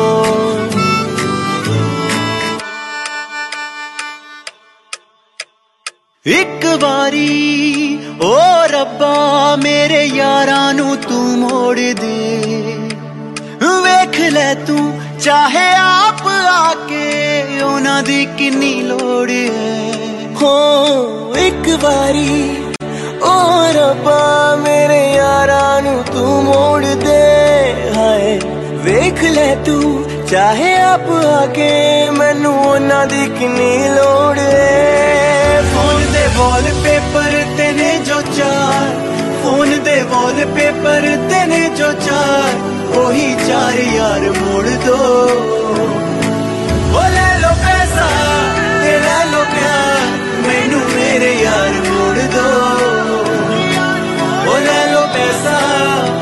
ਇੱਕ 6.26 6.65
ਵਾਰੀ, 6.65 7.99
ਓ 8.21 8.38
ਰੱਬਾ, 8.67 9.55
ਮੇਰੇ 9.55 10.05
ਯਾਰਾਂ 10.05 10.74
ਨੂੰ 10.74 10.97
ਤੂੰ 10.97 11.38
ਮੋੜ 11.38 11.76
ਦੇ। 11.76 12.78
ਵੇਖ 13.61 14.19
ਲੈ 14.19 14.53
ਤੂੰ, 14.53 15.01
ਚਾਹੇ 15.19 15.76
ਆਪ 15.78 16.28
ਆ 16.28 16.74
ਕੇ 16.74 17.45
ਉਹਨਾਂ 17.61 18.03
ਦੀ 18.03 18.28
ਕਿੰਨੀ 18.38 18.82
ਲੋੜ 18.82 19.32
ਹੈ। 19.32 19.93
ਹੋ, 20.41 21.36
ਇੱਕ 21.38 21.69
ਵਾਰੀ, 21.82 22.55
ਓ 23.21 23.63
ਰੱਬਾ, 23.74 24.55
ਮੇਰੇ 24.55 25.13
ਯਾਰਾਂ 25.13 25.82
ਨੂੰ 25.82 26.03
ਤੂੰ 26.03 26.43
ਮੋੜ 26.43 26.86
ਦੇ। 26.86 27.74
ਹਾਏ, 27.95 28.39
ਵੇਖ 28.71 29.24
ਲੈ 29.24 29.55
ਤੂੰ, 29.55 30.05
ਚਾਹੇ 30.26 30.76
ਆਪ 30.78 31.11
ਆ 31.11 31.45
ਕੇ 31.45 32.09
ਮੈਨੂੰ 32.09 32.63
ਉਹਨਾਂ 32.63 33.07
ਦੀ 33.07 33.26
ਕਿੰਨੀ 33.39 33.78
ਲੋੜ 33.78 34.38
ਏ 34.38 34.43
ਫੋਨ 34.43 34.71
ਦੇ 35.17 35.32
ਵਾਲਪੇਪਰ 36.36 37.45
ਤੇ 37.57 37.71
ਨੇ 37.71 37.99
ਜੋ 38.05 38.21
ਚਾਰ। 38.21 39.17
ਫੋਨ 39.43 39.84
ਦੇ 39.84 40.01
ਵਾਲਪੇਪਰ 40.01 41.17
ਤੇ 41.29 41.45
ਨੇ 41.45 41.69
ਜੋ 41.69 41.93
ਚਾਰ। 41.93 42.53
ਉਹੀ 42.97 43.36
ਚਾਰ 43.47 43.73
ਯਾਰ 43.73 44.19
ਮੋੜ 44.19 44.69
ਦੋ। 44.69 44.95
ਉਹ 46.93 47.09
ਲੈ 47.09 47.39
ਲੋ 47.39 47.47
ਪੈਸਾ 47.47 48.07
ਤੇ 48.84 48.99
ਲੈ 48.99 49.25
ਲੋ 49.25 49.43
ਪਿਆਰ। 49.43 50.01
ਮੈਨੂੰ 50.47 50.79
ਮੇਰੇ 50.79 51.41
ਯਾਰ 51.41 51.69
ਮੋੜ 51.69 52.17
ਦੋ। 52.17 52.67
ਉਹ 54.51 54.59
ਲੈ 54.59 54.91
ਲੋ 54.91 55.01
ਪੈਸਾ 55.01 55.59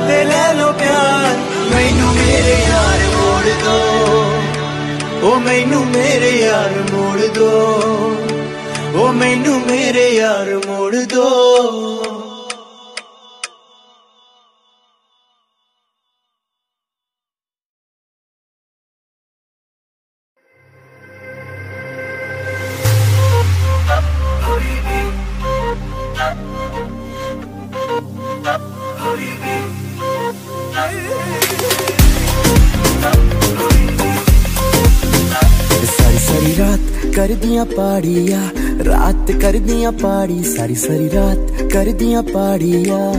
ਤੇ 0.07 0.23
ਲੈ 0.23 0.53
ਲੋ 0.53 0.71
ਪਿਆਰ। 0.71 1.35
ਮੈਨੂੰ 1.75 2.13
ਮੇਰੇ 2.13 2.65
ਯਾਰ 2.69 2.99
ਮੋੜ 3.15 3.45
ਦੋ। 3.65 5.29
ਉਹ 5.29 5.39
ਮੈਨੂੰ 5.39 5.85
ਮੇਰੇ 5.85 6.29
ਯਾਰ 6.29 6.69
ਮੋੜ 6.91 7.19
ਦੋ। 7.35 7.77
ਉਹ 8.95 9.13
ਮੈਨੂੰ 9.13 9.59
ਮੇਰੇ 9.61 10.09
ਯਾਰ 10.09 10.59
ਮੋੜ 10.67 10.95
ਦੋ। 10.95 12.20
ਕਰਦੀਆਂ 37.21 37.65
ਪਾੜੀਆਂ, 37.65 38.41
ਰਾਤ 38.85 39.31
ਕਰਦੀਆਂ 39.31 39.91
ਪਾੜੀ, 39.91 40.43
ਸਾਰੀ 40.43 40.75
ਸਾਰੀ 40.75 41.09
ਰਾਤ 41.13 41.61
ਕਰਦੀਆਂ 41.73 42.23
ਪਾੜੀਆਂ। 42.23 43.11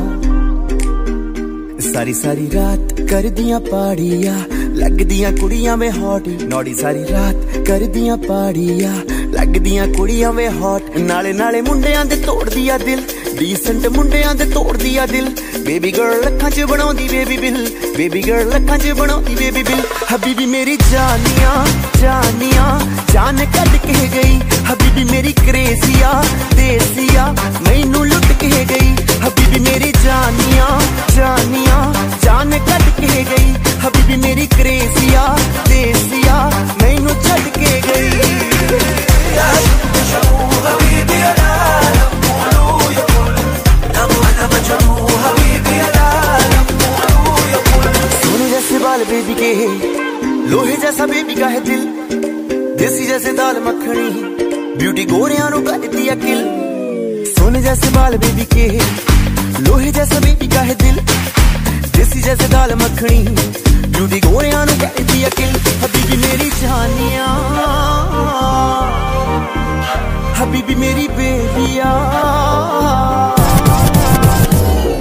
ਸਾਰੀ 1.93 2.15
ਸਾਰੀ 2.15 2.49
ਰਾਤ 2.55 3.01
ਕਰਦੀਆਂ 3.11 3.61
ਪਾੜੀਆਂ, 3.61 4.35
ਲੱਗਦੀਆਂ 4.75 5.33
ਕੁੜੀਆਂ 5.33 5.77
ਵੇ 5.77 5.91
ਹੌਟ, 5.91 6.29
ਨੌੜੀ 6.43 6.75
ਸਾਰੀ 6.75 7.05
ਰਾਤ 7.11 7.59
ਕਰਦੀਆਂ 7.69 8.17
ਪਾੜੀਆਂ, 8.17 8.95
ਲੱਗਦੀਆਂ 9.33 9.87
ਕੁੜੀਆਂ 9.89 10.33
ਵੇ 10.33 10.49
ਹੌਟ। 10.49 10.99
ਨਾਲੇ 10.99 11.33
ਨਾਲੇ 11.33 11.61
ਮੁੰਡਿਆਂ 11.61 12.05
ਦੇ 12.05 12.17
ਤੋੜਦੀ 12.17 12.69
ਆ 12.69 12.79
ਦਿਲ 12.79 13.03
ਡੀਸੈਂਟ 13.39 13.87
ਮੁੰਡਿਆਂ 13.87 14.35
ਦੇ 14.35 14.45
ਤੋੜਦੀ 14.45 14.97
ਆ 14.97 15.07
ਦਿਲ। 15.07 15.31
ਬੇਬੀ 15.67 15.93
ਗਰਲ 15.93 16.21
ਲੱਖਾਂ 16.21 16.51
'ਚ 16.51 16.63
ਬਣਾਉਂਦੀ 16.63 17.09
ਬੇਬੀ 17.09 17.37
ਬਿਲ 17.37 17.67
ਬੇਬੀ 17.97 18.23
ਗਰਲ 18.23 18.49
ਲੱਖਾਂ 18.49 18.79
'ਚ 18.79 18.93
ਬਣਾਉਂਦੀ 18.93 19.35
ਬੇਬੀ 19.35 19.63
ਬਿਲ 19.63 19.81
ਹਬੀਬੀ 20.15 20.47
ਮੇਰੀ 20.47 20.77
ਜਾਨੀਆਂ 20.93 21.67
ਜਾਨੀਆਂ 22.03 22.81
जान 23.13 23.39
कट 23.55 23.73
कह 23.83 24.01
गई, 24.13 24.35
हबीबी 24.67 25.05
मेरी 25.05 25.33
क्रेजिया 25.33 26.13
देसिया 26.55 27.25
मैनू 27.67 28.03
लुट 28.05 28.29
कह 28.43 28.55
गई, 28.71 28.89
हबीबी 29.25 29.59
मेरी 29.61 29.91
जानिया 30.05 30.69
जानिया, 31.17 31.77
जान 32.25 32.59
कट 32.69 32.89
कह 33.01 33.15
गई, 33.31 33.53
हबीबी 33.85 34.17
मेरी 34.17 34.47
क्रेजिया 34.57 35.27
देसिया 35.69 36.39
मैनू 36.83 37.15
छट 37.23 37.53
के 37.59 37.81
गई। 37.81 38.11
बेबी 49.09 49.35
के, 49.35 49.53
लोहे 50.51 50.77
जैसा 50.77 51.07
बेबी 51.07 51.35
का 51.35 51.47
है 51.47 51.61
दिल। 51.61 52.32
ਦੇਸੀ 52.79 53.07
ਜੈਸੇ 53.07 53.33
ਦਾਲ 53.33 53.59
ਮੱਖਣੀ 53.61 54.09
ਬਿਊਟੀ 54.79 55.05
ਗੋਰਿਆਂ 55.05 55.51
ਨੂੰ 55.51 55.63
ਕਰਦੀ 55.65 56.09
ਆ 56.09 56.15
ਕਿਲ 56.15 56.41
ਸੋਨੇ 57.37 57.61
ਜੈਸੇ 57.63 57.89
ਬਾਲ 57.95 58.17
ਬੇਬੀ 58.17 58.45
ਕੇ, 58.45 58.81
ਲੋਹੇ 59.61 59.91
ਜੈਸਾ 59.93 60.21
ਬੇਬੀ 60.21 60.47
ਦਾ 60.47 60.63
ਹੈ 60.65 60.75
ਦਿਲ। 60.75 61.01
ਦੇਸੀ 61.97 62.23
ਜੈਸੇ 62.23 62.49
ਦਾਲ 62.49 62.75
ਮੱਖਣੀ 62.77 63.27
ਬਿਊਟੀ 63.89 64.21
ਗੋਰਿਆਂ 64.21 64.65
ਨੂੰ 64.67 64.77
ਕਰਦੀ 64.79 65.23
ਆ 65.25 65.29
ਕਿਲ 65.37 65.57
ਹਬੀਬੀ 65.85 66.17
ਮੇਰੀ 66.17 66.51
ਜਾਨੀਆ 66.63 67.27
ਹਬੀਬੀ 70.43 70.75
ਮੇਰੀ 70.75 71.09
ਬੇਬੀਆ। 71.09 71.93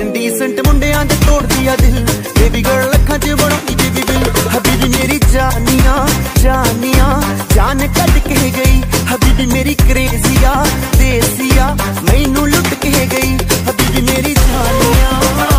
ਇੰਡੀਸੈਂਟ 0.01 0.67
ਮੁੰਡਿਆਂ 0.67 1.05
ਦੇ 1.05 1.15
ਤੋੜਦੀ 1.27 1.67
ਆ 1.67 1.75
ਦਿਲ। 1.75 2.05
ਬੇਬੀ 2.39 2.61
ਗਰਲ 2.61 2.93
ਅੱਖਾਂ 2.93 3.17
'ਚ 3.19 3.31
ਬਣਾਉਂਦੀ 3.33 3.70
ਹਬੀਬੀ 4.81 4.97
ਮੇਰੀ 4.97 5.19
ਜਾਨੀਆਂ 5.33 6.07
ਜਾਨੀਆਂ। 6.39 7.21
ਜਾਨ 7.55 7.87
ਕੱਢ 7.87 8.17
ਕੇ 8.27 8.51
ਗਈ, 8.51 8.81
ਹਬੀਬੀ 9.13 9.45
ਮੇਰੀ 9.45 9.75
ਕਰੇਜ਼ੀਆ, 9.75 10.65
ਦੇਸੀਆ। 10.97 11.75
ਮੈਨੂੰ 12.03 12.49
ਲੁੱਟ 12.49 12.73
ਕੇ 12.73 13.07
ਗਈ, 13.11 13.35
ਹਬੀਬੀ 13.69 14.01
ਮੇਰੀ 14.01 14.33
ਜਾਨੀਆਂ। 14.33 15.50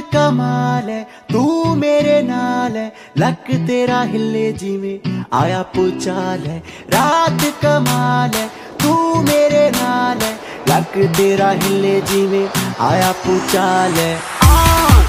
कमाल 0.00 0.88
है, 0.90 1.02
तू 1.32 1.74
मेरे 1.74 2.20
नाल 2.22 2.76
है 2.76 2.92
लक 3.18 3.50
तेरा 3.66 4.00
हिले 4.02 4.52
जिवे 4.52 5.00
आया 5.32 5.62
पुचाल 5.62 6.40
है। 6.40 6.58
रात 6.88 7.42
कमाल 7.62 8.30
है, 8.34 8.46
तू 8.82 8.94
मेरे 9.22 9.70
नाल 9.70 10.18
है 10.22 10.32
लक 10.68 10.96
तेरा 11.16 11.50
हिले 11.62 12.00
जीवे 12.00 12.48
आया 12.80 13.12
पुचाल 13.26 13.92
है। 13.92 14.14
हाँ, 14.42 15.02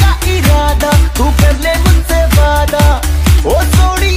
का 0.00 0.12
इरादा, 0.28 0.90
तू 1.16 1.24
कर 1.24 1.58
ले 1.58 1.74
मुझसे 1.82 2.24
वादा। 2.26 2.84
ओ 3.46 3.62
सोनी 3.64 4.16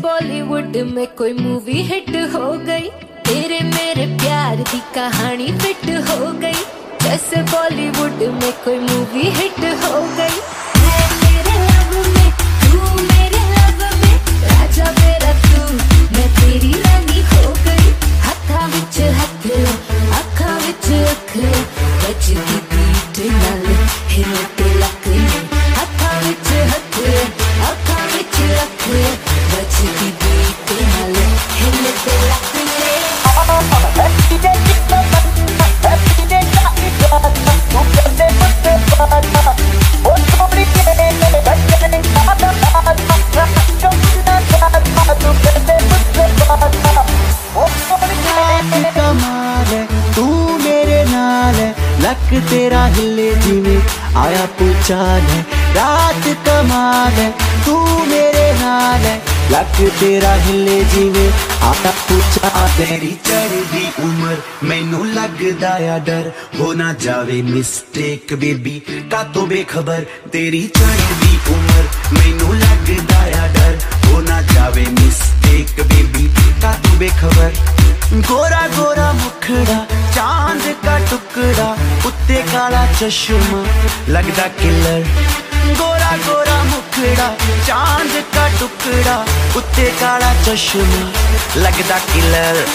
बॉलीवुड 0.71 0.95
में 0.95 1.07
कोई 1.17 1.33
मूवी 1.33 1.81
हिट 1.83 2.09
हो 2.33 2.51
गई। 2.67 2.89
तेरे 3.27 3.59
मेरे 3.63 4.05
प्यार 4.19 4.55
दी 4.55 4.79
कहानी 4.95 5.47
फिट 5.59 5.83
हो 6.07 6.31
गई। 6.39 6.61
जैसे 7.01 7.41
बॉलीवुड 7.51 8.21
में 8.33 8.53
कोई 8.63 8.79
मूवी 8.79 9.23
हिट 9.37 9.59
हो 9.83 9.99
गई। 10.17 10.37
मैं 10.83 11.09
तेरे 11.21 11.57
लव 11.65 11.91
में, 12.15 12.31
तू 12.61 12.79
मेरे 13.03 13.43
लव 13.51 13.83
राजा 14.45 14.87
मेरा 14.99 15.33
तू, 15.41 15.61
मैं 16.15 16.29
तेरी 16.39 16.73
हो 17.33 17.53
गई। 17.67 17.91
हत्था 18.27 18.65
विच 18.71 19.01
हत्थ 19.19 19.51
अखा 20.21 20.57
विच 20.57 20.91
अख 21.03 21.37
बजदी 22.01 22.59
बीट 22.71 23.25
नाल 23.31 23.65
हिल 24.07 24.35
ਆਇਆ 54.41 54.47
ਪੁਚਾਲ 54.57 55.21
ਹੈ 55.21 55.43
ਰਾਤ 55.75 56.27
ਕਮਾਲ 56.45 57.11
ਹੈ 57.11 57.31
ਤੂੰ 57.65 58.07
ਮੇਰੇ 58.07 58.51
ਨਾਲ 58.61 59.05
ਹੈ 59.05 59.19
ਲੱਕ 59.51 59.91
ਤੇਰਾ 59.99 60.35
ਹਿੱਲੇ 60.35 60.83
ਜਿਵੇਂ। 60.83 61.31
ਆਇਆ 61.63 61.91
ਪੁਚਾਲ 61.91 62.69
ਤੇਰੀ 62.77 63.17
ਚੜ੍ਹਦੀ 63.23 63.87
ਉਮਰ। 63.99 64.35
ਮੈਨੂੰ 64.63 65.13
ਲੱਗਦਾ 65.13 65.93
ਆ 65.95 65.97
ਡਰ। 65.97 66.31
ਹੋ 66.59 66.73
ਨਾ 66.73 66.93
ਜਾਵੇ 66.93 67.41
ਮਿਸਟੇਕ 67.41 68.33
ਬੇਬੀ। 68.33 68.81
ਕਾਤੋਂ 69.11 69.47
ਬੇਖਬਰ? 69.47 70.05
ਤੇਰੀ 70.31 70.67
ਚੜ੍ਹਦੀ 70.67 71.39
ਉਮਰ। 71.49 71.83
ਮੈਨੂੰ 72.13 72.55
ਲੱਗਦਾ 72.55 73.43
ਆ 73.43 73.47
ਡਰ। 73.47 73.77
ਹੋ 74.05 74.21
ਨਾ 74.21 74.41
ਜਾਵੇ 74.41 74.85
ਮਿਸਟੇਕ 74.89 75.83
ਬੇਬੀ। 75.83 76.29
ਕਾਤੋਂ 76.61 76.95
ਬੇਖਬਰ? 76.95 77.51
ਗੋਰਾ 78.13 78.67
ਗੋਰਾ 78.77 79.11
ਮੁਖੜਾ, 79.11 79.85
ਚਾਂਦ 80.15 80.75
ਕਾ 80.85 80.99
ਟੁਕੜਾ, 80.99 81.77
ਉੱਤੇ 82.05 82.43
ਕਾਲਾ 82.53 82.87
ਚਸ਼ਮਾ। 82.99 83.65
ਲੱਗਦਾ 84.09 84.47
ਕਿਲਰ 84.47 85.05
गोरा 85.79 86.11
गोरा 86.27 86.57
मुखड़ा, 86.63 87.27
चाँद 87.67 88.13
का 88.35 88.47
टुकड़ा 88.59 89.17
उत्ते 89.57 89.85
काला 89.99 90.33
चश्मा, 90.43 91.01
लगदा 91.63 91.99
किलर। 92.11 92.65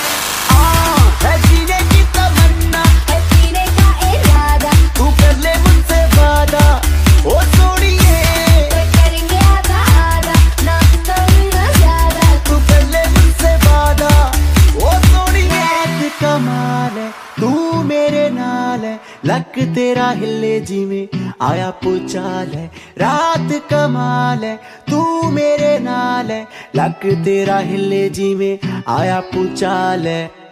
तमन्ना, 2.16 2.82
है 3.10 3.18
जीने 3.28 3.64
का 3.78 3.88
इरादा, 4.10 4.72
तू 4.96 5.04
कर 5.20 5.36
ले 5.36 5.54
मुझसे 5.58 6.00
वादा, 6.16 6.64
ओ 7.26 7.40
ਲੱਕ 19.56 19.74
ਤੇਰਾ 19.74 20.10
ਹਿੱਲੇ 20.14 20.58
ਜਿਵੇਂ 20.60 21.06
ਆਇਆ 21.40 21.70
ਪੁਚਾਲ 21.82 22.54
ਹੈ 22.54 22.68
ਰਾਤ 23.00 23.52
ਕਮਾਲ 23.70 24.44
ਹੈ 24.44 24.56
ਤੂੰ 24.90 25.32
ਮੇਰੇ 25.32 25.78
ਨਾਲ 25.78 26.30
ਹੈ 26.30 26.44
ਲੱਕ 26.76 27.06
ਤੇਰਾ 27.24 27.60
ਹਿੱਲੇ 27.62 28.08
ਜਿਵੇਂ 28.08 28.56
ਆਇਆ 28.88 29.20
ਪੁਚਾਲ 29.32 30.06
ਹੈ 30.06 30.28
गली 30.28 30.45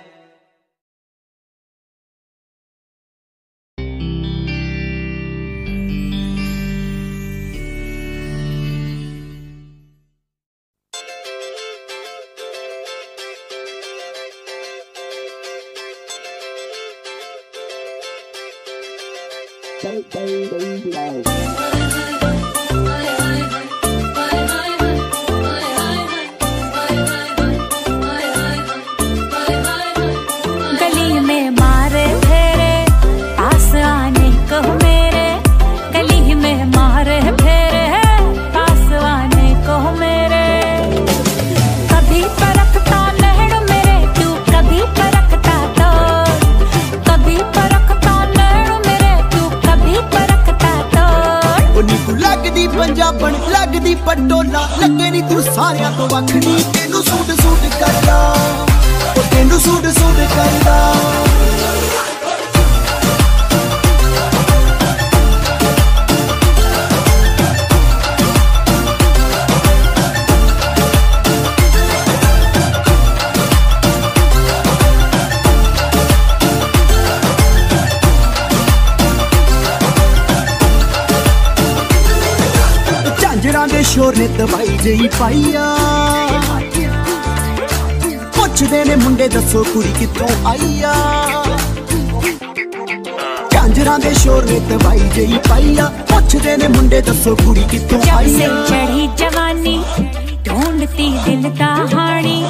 ਗੋਰੇ 84.04 84.26
ਦਵਾਈ 84.28 84.76
ਜਈ 84.84 85.08
ਪਾਈਆ। 85.18 85.62
ਪੁੱਛਦੇ 88.36 88.84
ਨੇ 88.84 88.96
ਮੁੰਡੇ 88.96 89.28
ਦੱਸੋ 89.28 89.62
ਕੁੜੀ 89.64 89.92
ਕਿੱਥੋਂ 89.98 90.28
ਆਈਆ। 90.46 90.92
ਕਾਂਜਰਾਂ 93.52 93.98
ਦੇ 93.98 94.12
ਸ਼ੋਰ 94.14 94.44
ਨੇ 94.44 94.58
ਦਵਾਈ 94.60 95.00
ਜਈ 95.16 95.38
ਪਾਈਆ। 95.48 95.90
ਪੁੱਛਦੇ 96.10 96.56
ਨੇ 96.56 96.68
ਮੁੰਡੇ 96.68 97.00
ਦੱਸੋ 97.00 97.34
ਕੁੜੀ 97.36 97.64
ਕਿੱਥੋਂ 97.70 98.00
ਆਈਆ 98.16 98.28
ਜਬ 98.28 98.38
ਸੇ 98.38 98.48
ਚੜੀ 98.68 99.08
ਜਵਾਨੀ 99.16 99.84
ਢੂੰਡਤੀ 100.46 101.08
ਦਿਲ 101.26 101.50
ਦਾ 101.50 101.74
ਹਾਣੀ। 101.94 102.44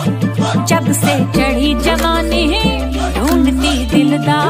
ਜਬ 0.66 0.92
ਸੇ 0.92 1.18
ਚੜੀ 1.34 1.74
ਜਵਾਨੀ 1.74 2.60
ਢੂੰਡਤੀ 3.16 3.84
ਦਿਲ 3.84 4.18
ਦਾ 4.18 4.40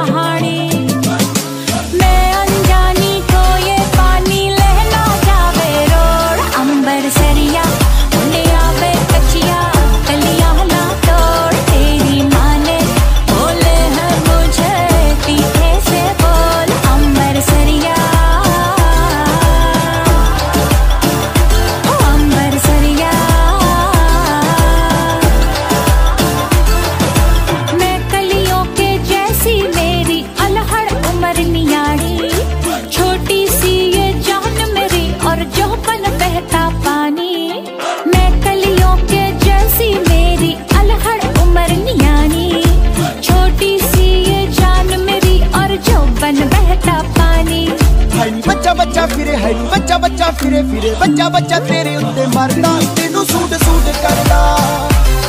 ਤੁਰੇ 50.55 50.62
ਫਿਰੇ। 50.62 50.94
ਬੱਚਾ 50.94 51.28
ਬੱਚਾ 51.28 51.59
ਤੇਰੇ 51.59 51.96
ਉੱਤੇ 51.96 52.26
ਮਰਦਾ। 52.26 52.68
ਤੈਨੂੰ 52.96 53.24
ਸੂਟ 53.26 53.55
ਸੂਟ 53.55 53.88
ਕਰਦਾ। 54.02 54.38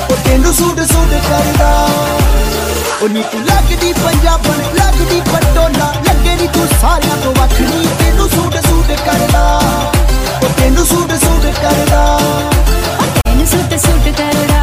ਉਹ 0.09 0.15
ਤੈਨੂੰ 0.25 0.53
ਸੂਟ 0.53 0.79
ਸੂਟ 0.81 1.13
ਕਰਦਾ। 1.29 1.69
ਉਹ 3.01 3.09
ਨੀ 3.09 3.23
ਤੂੰ 3.31 3.41
ਲੱਗਦੀ 3.45 3.93
ਪੰਜਾਬਣ, 3.93 4.61
ਲੱਗਦੀ 4.75 5.21
ਪਟੋਲਾ। 5.21 5.91
ਲੱਗੇ 6.07 6.35
ਨੀ 6.35 6.47
ਤੂੰ 6.47 6.67
ਸਾਰਿਆਂ 6.81 7.17
ਤੋਂ 7.17 7.33
ਵੱਖ 7.35 7.59
ਨੀ 7.61 7.87
ਤੈਨੂੰ 7.99 8.29
ਸੂਟ 8.29 8.57
ਸੂਟ 8.67 8.91
ਕਰਦਾ। 9.05 9.61
ਉਹ 10.43 10.49
ਤੈਨੂੰ 10.61 10.85
ਸੂਟ 10.85 11.13
ਸੂਟ 11.23 11.45
ਕਰਦਾ। 11.61 12.19
ਤੈਨੂੰ 13.25 13.47
ਸੂਟ 13.47 13.79
ਸੂਟ 13.79 14.15
ਕਰਦਾ। 14.17 14.54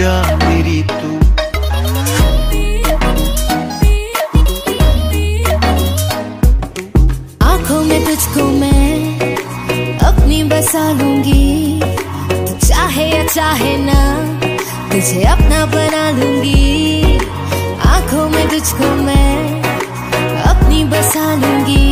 जा 0.00 0.12
मेरी 0.36 0.82
तू। 0.82 1.08
आँखों 7.46 7.80
में 7.84 8.04
तुझको 8.06 8.44
मैं 8.60 9.98
अपनी 10.00 10.42
बसा 10.44 10.84
लूँगी। 10.92 11.80
चाहे 12.68 13.06
या 13.10 13.26
चाहे 13.26 13.76
ना 13.76 14.00
तुझे 14.92 15.22
अपना 15.34 15.66
बना 15.66 16.10
लूँगी। 16.10 17.18
आँखों 17.90 18.28
में 18.28 18.48
तुझको 18.48 18.94
मैं 19.04 19.62
अपनी 20.44 20.84
बसा 20.84 21.34
लूँगी। 21.34 21.86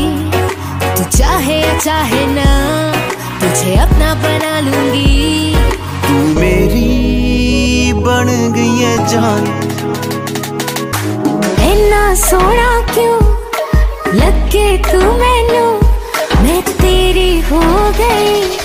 तू 0.96 1.11
चाहे 1.18 1.61
या 1.61 1.78
चाहे 1.78 2.26
ना 2.34 2.50
तुझे 3.40 3.76
अपना 3.76 4.14
बना 4.24 4.61
लूँगी। 4.61 5.54
तू 6.04 6.40
मेरी 6.40 7.27
ਬਣ 8.09 8.26
ਗਈ 8.50 8.84
ਐ 8.84 8.96
ਜਾਨ। 9.09 9.46
ਇੰਨਾ 11.62 12.14
ਸੋਹਣਾ 12.14 12.80
ਕਿਉਂ 12.94 13.20
ਲੱਗੇ 14.14 14.82
ਤੂੰ 14.92 15.18
ਮੈਨੂੰ? 15.18 15.80
ਮੈਂ 16.42 16.62
ਤੇਰੀ 16.62 17.42
ਹੋ 17.52 17.92
ਗਈ। 17.98 18.57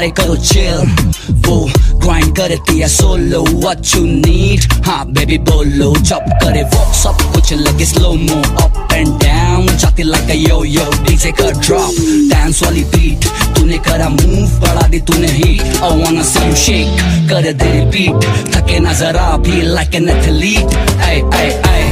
सारे 0.00 0.10
करो 0.16 0.34
चिल 0.36 1.36
वो 1.44 1.56
ग्राइंड 2.02 2.36
करती 2.36 2.78
है 2.78 2.86
सोलो 2.88 3.42
व्हाट 3.44 3.86
यू 3.94 4.00
नीड 4.04 4.60
हाँ 4.86 5.04
बेबी 5.12 5.38
बोलो 5.48 5.92
जब 6.10 6.30
करे 6.42 6.62
वो 6.74 6.84
सब 7.00 7.20
कुछ 7.32 7.52
लगे 7.52 7.84
slow 7.86 8.12
mo 8.12 8.40
up 8.64 8.92
and 8.94 9.08
down 9.24 9.66
जाती 9.76 10.02
लगे 10.02 10.34
यो 10.34 10.62
यो 10.64 10.84
डीजे 11.04 11.32
का 11.40 11.50
ड्रॉप 11.60 12.00
डांस 12.32 12.62
वाली 12.62 12.84
बीट 12.96 13.26
तूने 13.58 13.78
करा 13.88 14.08
मूव 14.08 14.58
बढ़ा 14.60 14.86
दी 14.88 15.00
तूने 15.10 15.32
ही 15.32 15.58
आई 15.60 16.00
वांट 16.00 16.22
सम 16.32 16.54
शेक 16.64 17.04
कर 17.30 17.52
दे 17.52 17.70
रिपीट 17.72 18.24
थके 18.56 18.78
ना 18.86 18.92
जरा 19.02 19.28
भी 19.44 19.60
like 19.76 19.94
an 20.00 20.08
athlete 20.16 20.76
I 21.08 21.20
I 21.40 21.50
I 21.72 21.89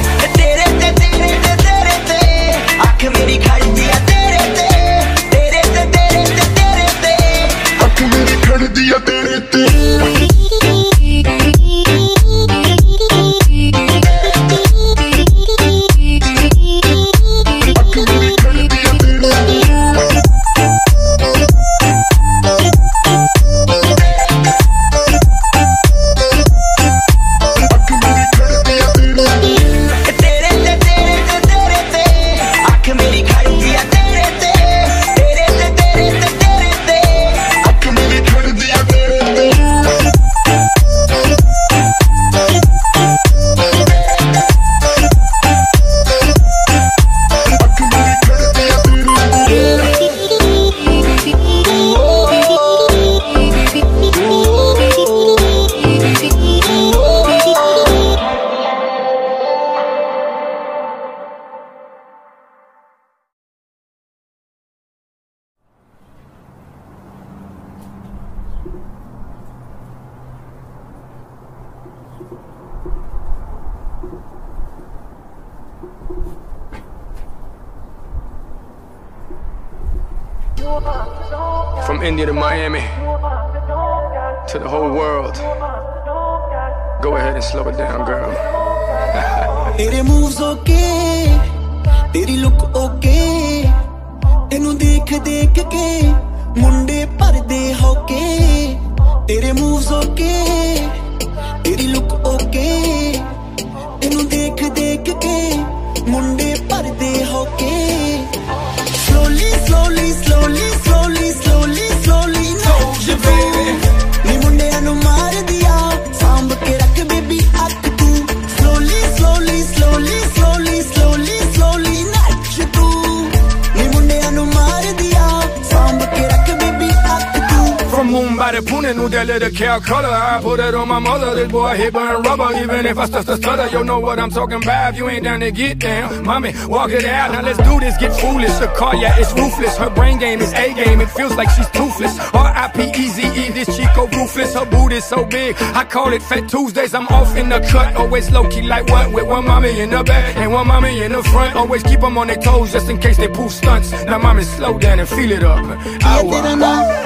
If 132.99 133.03
I 133.03 133.07
start 133.07 133.26
to 133.26 133.36
stutter, 133.36 133.78
you 133.78 133.84
know 133.84 134.01
what 134.01 134.18
I'm 134.18 134.28
talking 134.28 134.61
about. 134.61 134.94
If 134.94 134.99
you 134.99 135.09
ain't 135.09 135.22
down 135.22 135.38
to 135.38 135.53
get 135.53 135.78
down, 135.78 136.24
mommy, 136.24 136.53
walk 136.66 136.90
it 136.90 137.05
out. 137.05 137.30
Now 137.30 137.42
let's 137.42 137.59
do 137.59 137.78
this, 137.78 137.96
get 137.96 138.11
foolish. 138.20 138.51
The 138.59 138.66
car, 138.76 138.96
yeah, 138.96 139.20
it's 139.20 139.32
ruthless. 139.34 139.76
Her 139.76 139.88
brain 139.88 140.18
game 140.18 140.40
is 140.40 140.53
A 140.55 140.74
game, 140.74 141.01
it 141.01 141.09
feels 141.11 141.36
like 141.36 141.49
she's 141.51 141.70
toothless. 141.70 142.18
R-I-P-E-Z-E, 142.34 143.51
this 143.51 143.68
Chico 143.76 144.09
ruthless. 144.09 144.53
Her 144.55 144.66
boot 144.66 144.90
is 144.90 145.05
so 145.05 145.24
big, 145.24 145.55
I 145.61 145.84
call 145.84 146.12
it 146.12 146.22
Fat 146.24 146.49
Tuesdays. 146.49 146.92
I'm 146.92 147.07
off 147.07 147.36
in 147.36 147.49
the 147.49 147.61
cut, 147.70 147.94
always 147.94 148.32
low 148.32 148.49
key 148.49 148.62
like 148.62 148.88
what? 148.88 149.12
With 149.12 149.28
one 149.28 149.46
mommy 149.46 149.78
in 149.78 149.90
the 149.90 150.03
back 150.03 150.36
and 150.36 150.53
one 150.53 150.66
mommy 150.66 151.01
in 151.01 151.12
the 151.12 151.22
front. 151.22 151.55
Always 151.55 151.84
keep 151.84 152.01
them 152.01 152.18
on 152.18 152.26
their 152.26 152.36
toes 152.36 152.72
just 152.72 152.90
in 152.90 152.99
case 152.99 153.16
they 153.16 153.28
pull 153.28 153.49
stunts. 153.49 153.92
Now, 153.92 154.18
mommy, 154.18 154.42
slow 154.42 154.76
down 154.76 154.99
and 154.99 155.09
feel 155.09 155.30
it 155.30 155.44
up. 155.44 155.64
I 156.03 156.53
enough. 156.53 156.97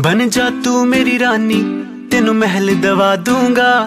ਬਨ 0.00 0.28
ਜਾ 0.30 0.50
ਤੂੰ 0.64 0.86
ਮੇਰੀ 0.88 1.18
ਰਾਨੀ, 1.18 1.82
ਤੈਨੂੰ 2.10 2.34
ਮਹਿਲ 2.34 2.74
ਦਵਾ 2.74 3.16
ਦੂੰਗਾ। 3.16 3.86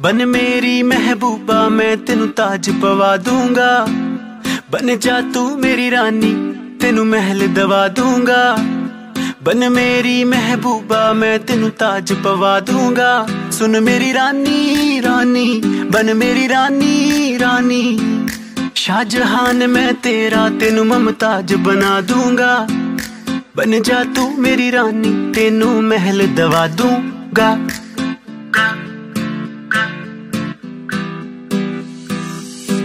ਬਨ 0.00 0.26
ਮੇਰੀ 0.26 0.82
ਮਹਿਬੂਬਾ, 0.82 1.68
ਮੈਂ 1.68 1.96
ਤੈਨੂੰ 1.96 2.28
ਤਾਜ 2.28 2.70
ਪਵਾ 2.70 3.16
ਦੂੰਗਾ। 3.16 3.86
ਬਨ 4.70 4.98
ਜਾ 4.98 5.20
ਤੂੰ 5.20 5.60
ਮੇਰੀ 5.60 5.90
ਰਾਨੀ, 5.90 6.54
ਤੈਨੂੰ 6.80 7.06
ਮਹਿਲ 7.06 7.48
ਦਵਾ 7.48 7.88
ਦੂੰਗਾ। 7.88 8.58
ਬਨ 9.42 9.68
ਮੇਰੀ 9.70 10.24
ਮਹਿਬੂਬਾ, 10.24 11.12
ਮੈਂ 11.12 11.38
ਤੈਨੂੰ 11.38 11.70
ਤਾਜ 11.70 12.12
ਪਵਾ 12.12 12.60
ਦੂੰਗਾ। 12.60 13.28
ਸੁਣ 13.52 13.80
ਮੇਰੀ 13.80 14.12
ਰਾਨੀ 14.12 15.02
ਰਾਨੀ 15.02 15.62
ਬਨ 15.92 16.14
ਮੇਰੀ 16.14 16.48
ਰਾਨੀ 16.48 17.38
ਰਾਨੀ। 17.38 17.98
ਸ਼ਾਹਜਹਾਨ, 18.74 19.66
ਮੈਂ 19.66 19.92
ਤੇਰਾ, 19.92 20.50
ਤੈਨੂੰ 20.60 20.86
ਮਮਤਾਜ 20.86 21.54
ਬਣਾ 21.54 22.00
ਦੂੰਗਾ। 22.00 22.66
ਬਨ 23.58 23.82
ਜਾ 23.82 24.04
ਤੂੰ 24.04 24.40
ਮੇਰੀ 24.40 24.72
ਰਾਨੀ, 24.72 25.32
ਤੈਨੂੰ 25.32 25.82
ਮਹਿਲ 25.84 26.26
ਦਵਾ 26.26 26.66
ਦੂੰਗਾ। 26.66 27.58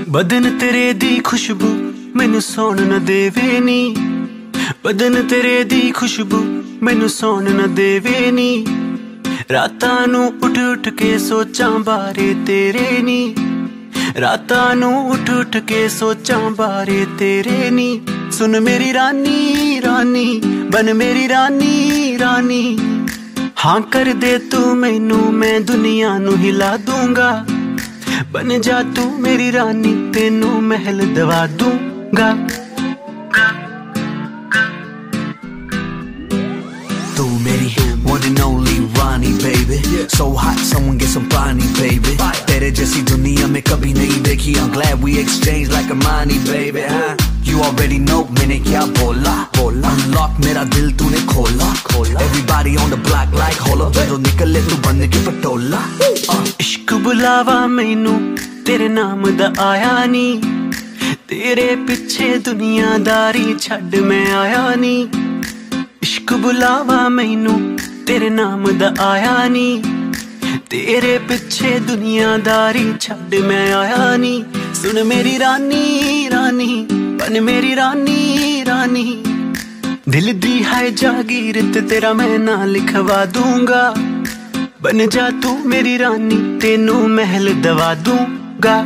ਬਦਨ 0.09 0.57
ਤੇਰੇ 0.57 0.93
ਦੀ 0.93 1.19
ਖੁਸ਼ਬੂ 1.19 1.93
ਮੈਨੂੰ 2.15 2.41
ਸੌਣ 2.41 2.82
ਨਾ 2.82 2.97
ਦੇਵੇ 2.97 3.59
ਨੀ। 3.59 3.95
ਬਦਨ 4.84 5.28
ਤੇਰੇ 5.28 5.63
ਦੀ 5.63 5.91
ਖੁਸ਼ਬੂ 5.91 6.63
ਮੈਨੂੰ 6.84 7.09
ਸੌਣ 7.09 7.51
ਨਾ 7.55 7.67
ਦੇਵੇ 7.67 8.32
ਨੀ। 8.32 8.65
ਰਾਤਾਂ 9.51 10.07
ਨੂੰ 10.07 10.34
ਉੱਠ 10.43 10.57
ਉੱਠ 10.57 10.89
ਕੇ 10.89 11.17
ਸੋਚਾਂ 11.17 11.80
ਬਾਰੇ 11.80 12.36
ਤੇਰੇ 12.45 13.01
ਨੀ। 13.01 13.36
ਰਾਤਾਂ 14.22 14.76
ਨੂੰ 14.76 15.09
ਉੱਠ 15.09 15.30
ਉੱਠ 15.30 15.57
ਕੇ 15.57 15.88
ਸੋਚਾਂ 15.89 16.51
ਬਾਰੇ 16.51 17.05
ਤੇਰੇ 17.20 17.70
ਨੀ। 17.70 18.01
ਸੁਣ 18.32 18.59
ਮੇਰੀ 18.59 18.93
ਰਾਨੀ 18.93 19.82
ਰਾਨੀ, 19.82 20.41
ਬਨ 20.72 20.93
ਮੇਰੀ 20.93 21.28
ਰਾਨੀ 21.28 22.18
ਰਾਨੀ। 22.20 22.78
ਹਾਂ 23.66 23.82
ਕਰ 23.82 24.05
ਦੇ 24.05 24.38
ਤੂੰ 24.38 24.76
ਮੈਨੂੰ, 24.76 25.34
ਮੈਂ 25.34 25.61
ਦੁਨੀਆ 25.61 26.18
ਨੂੰ 26.18 26.38
ਹਿਲਾ 26.38 26.78
ਦੂੰਗਾ। 26.78 27.45
ਬਨ 28.32 28.61
ਜਾ 28.61 28.84
ਤੂੰ 28.95 29.22
ਮੇਰੀ 29.22 29.51
ਰਾਨੀ, 29.51 30.11
ਤੈਨੂੰ 30.14 30.64
ਮਹਿਲ 30.64 31.14
ਦਵਾ 31.14 31.47
ਦੂੰਗਾ। 31.47 32.43
So 40.16 40.32
hot 40.34 40.59
someone 40.59 40.99
get 40.99 41.09
some 41.14 41.28
पानी 41.34 41.66
baby 41.78 42.16
तेरे 42.51 42.70
जैसी 42.78 43.03
दुनिया 43.11 43.47
में 43.55 43.62
कभी 43.62 43.93
नहीं 43.95 44.22
देखी 44.22 44.55
I'm 44.55 44.70
glad 44.76 45.03
we 45.03 45.18
exchange 45.22 45.68
like 45.74 45.91
a 45.91 45.99
money 46.03 46.39
baby 46.51 46.82
हाँ 46.91 47.16
You 47.49 47.61
already 47.66 47.99
know 48.07 48.20
मैंने 48.39 48.59
क्या 48.68 48.84
बोला 48.99 49.34
बोला 49.59 49.91
Unlock 49.99 50.41
मेरा 50.45 50.64
दिल 50.74 50.91
तूने 50.99 51.20
खोला 51.32 51.72
खोला 51.91 52.20
Everybody 52.26 52.74
on 52.84 52.91
the 52.95 53.01
block 53.09 53.36
like 53.41 53.61
होला 53.68 53.89
ਜਦੋਂ 53.99 54.18
ਨਿਕਲੇ 54.18 54.61
ਤੂੰ 54.68 54.78
ਬਣ 54.86 55.07
ਕੇ 55.07 55.18
ਪਟੋਲਾ 55.26 55.82
ਇਸ਼ਕ 56.61 56.95
ਬੁਲਾਵਾ 57.05 57.66
ਮੈਨੂੰ 57.66 58.18
ਤੇਰੇ 58.66 58.89
ਨਾਮ 58.89 59.30
ਦਾ 59.36 59.53
ਆਇਆ 59.68 60.05
ਨੀ 60.07 60.41
ਤੇਰੇ 61.28 61.74
ਪਿੱਛੇ 61.89 62.36
ਦੁਨੀਆਦਾਰੀ 62.45 63.55
ਛੱਡ 63.61 63.97
ਮੈਂ 64.11 64.26
ਆਇਆ 64.36 64.74
ਨੀ 64.80 64.97
ਇਸ਼ਕ 66.03 66.32
ਬੁਲਾਵਾ 66.45 67.09
ਮੈਨੂੰ 67.09 67.59
ਤੇਰੇ 68.08 68.30
ਨਾਮ 68.30 68.78
ਦਾ 68.78 68.93
ਆਇਆ 68.99 69.47
ਨੀ। 69.47 69.84
ਤੇਰੇ 70.70 71.18
ਪਿੱਛੇ 71.18 71.80
ਦੁਨੀਆਦਾਰੀ 71.80 72.93
ਛੱਡ 72.99 73.36
ਮੈਂ 73.36 73.74
ਆਇਆ 73.74 74.18
ਨੀ। 74.18 74.43
ਸੁਣ 74.74 75.04
ਮੇਰੀ 75.04 75.39
ਰਾਨੀ 75.39 76.30
ਰਾਨੀ 76.30 76.88
ਬਨ 76.91 77.41
ਮੇਰੀ 77.41 77.76
ਰਾਨੀ 77.76 78.66
ਰਾਨੀ। 78.66 79.24
ਦਿਲ 80.10 80.34
ਦੀ 80.34 80.64
ਹੈ 80.64 80.89
ਜਾਗੀਰ 80.89 81.62
ਤੇ 81.74 81.82
ਤੇਰਾ 81.82 82.14
ਮੈਂ 82.14 82.39
ਨਾਂ 82.39 82.68
ਲਿਖਵਾ 82.68 83.26
ਦੂੰਗਾ। 83.26 83.93
ਬਨ 84.82 85.10
ਜਾ 85.10 85.30
ਤੂੰ 85.41 85.60
ਮੇਰੀ 85.66 85.97
ਰਾਨੀ, 85.99 86.60
ਤੈਨੂੰ 86.62 87.10
ਮਹਿਲ 87.10 87.54
ਦਵਾ 87.54 87.93
ਦੂੰਗਾ। 87.93 88.86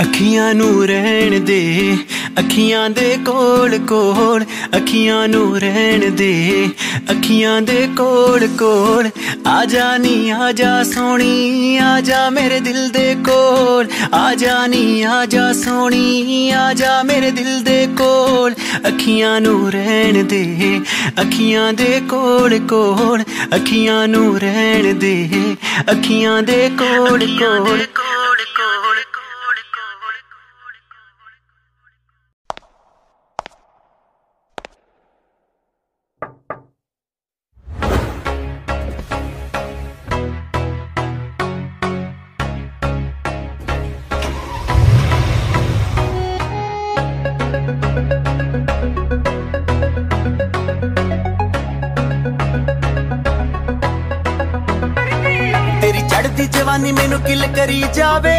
ਅੱਖੀਆਂ 0.00 0.54
ਨੂੰ 0.54 0.86
ਰਹਿਣ 0.86 1.40
ਦੇ 1.40 1.96
ਅੱਖੀਆਂ 2.38 2.90
ਦੇ 2.90 3.18
ਕੋਲ 3.26 3.78
ਕੋਲ 3.78 4.44
ਅੱਖੀਆਂ 4.76 5.28
ਨੂੰ 5.28 5.60
ਰਹਿਣ 5.60 6.10
ਦੇ। 6.10 6.68
ਅੱਖੀਆਂ 7.10 7.62
ਦੇ 7.62 7.88
ਕੋਲ 7.96 8.46
ਕੋਲ 8.58 9.10
ਆ 9.46 9.64
ਜਾ 9.64 9.96
ਨੀ 9.98 10.30
ਆ 10.30 10.52
ਜਾ 10.52 10.82
ਸੋਣੀ 10.82 11.76
ਆ 11.76 12.00
ਜਾ 12.00 12.30
ਮੇਰੇ 12.30 12.60
ਦਿਲ 12.60 12.88
ਦੇ 12.88 13.14
ਕੋਲ। 13.14 13.88
ਆ 14.14 14.34
ਜਾ 14.34 14.66
ਨੀ 14.66 15.02
ਆ 15.02 15.24
ਜਾ 15.26 15.52
ਸੋਣੀ 15.52 16.50
ਆ 16.50 16.72
ਜਾ 16.74 17.02
ਮੇਰੇ 17.02 17.30
ਦਿਲ 17.30 17.62
ਦੇ 17.62 17.86
ਕੋਲ। 17.98 18.54
ਅੱਖੀਆਂ 18.88 19.40
ਨੂੰ 19.40 19.72
ਰਹਿਣ 19.72 20.24
ਦੇ 20.24 20.80
ਅੱਖੀਆਂ 21.20 21.72
ਦੇ 21.72 22.00
ਕੋਲ 22.08 22.58
ਕੋਲ 22.58 23.22
ਅੱਖੀਆਂ 23.54 24.08
ਨੂੰ 24.08 24.40
ਰਹਿਣ 24.40 24.94
ਦੇ। 24.94 25.28
ਅੱਖੀਆਂ 25.90 26.42
ਦੇ 26.42 26.70
ਕੋਲ 26.78 27.26
ਕੋਲ 27.38 27.86
ਕਰੀ 57.51 57.83
ਜਾਵੇ 57.93 58.37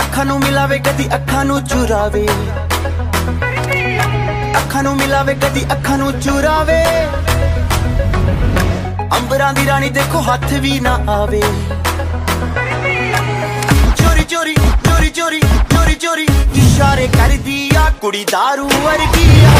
ਅੱਖਾਂ 0.00 0.24
ਨੂੰ 0.24 0.38
ਮਿਲਾਵੇ 0.40 0.78
ਕਦੀ 0.78 1.06
ਅੱਖਾਂ 1.14 1.44
ਨੂੰ 1.44 1.60
ਚੁਰਾਵੇ 1.64 2.26
ਅੱਖਾਂ 4.56 4.82
ਨੂੰ 4.82 4.96
ਮਿਲਾਵੇ 4.96 5.34
ਕਦੀ 5.34 5.64
ਅੱਖਾਂ 5.72 5.98
ਨੂੰ 5.98 6.12
ਚੁਰਾਵੇ 6.20 6.82
ਅੰਬਰਾਂ 9.18 9.52
ਦੀ 9.54 9.66
ਰਾਣੀ 9.66 9.90
ਦੇਖੋ 9.90 10.20
ਹੱਥ 10.30 10.52
ਵੀ 10.62 10.78
ਨਾ 10.80 10.98
ਆਵੇ 11.10 11.40
ਚੋਰੀ 13.96 14.24
ਚੋਰੀ 14.24 14.54
ਚੋਰੀ 14.84 15.10
ਚੋਰੀ 15.10 15.40
ਚੋਰੀ 15.70 15.94
ਚੋਰੀ 15.96 16.26
ਇਸ਼ਾਰੇ 16.56 17.06
ਕਰਦੀ 17.16 17.68
ਆ 17.76 17.88
ਕੁੜੀ 18.00 18.24
दारू 18.34 18.68
ਵਰਗੀ 18.84 19.44
ਆ 19.44 19.54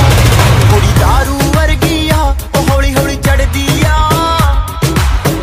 ਕੁੜੀ 0.71 0.93
दारू 1.01 1.57
ਵਰਗੀ 1.57 2.09
ਆ 2.11 2.23
ਉਹ 2.57 2.69
ਹੌਲੀ 2.71 2.95
ਹੌਲੀ 2.95 3.17
ਚੜਦੀ 3.17 3.67
ਆ 3.87 3.97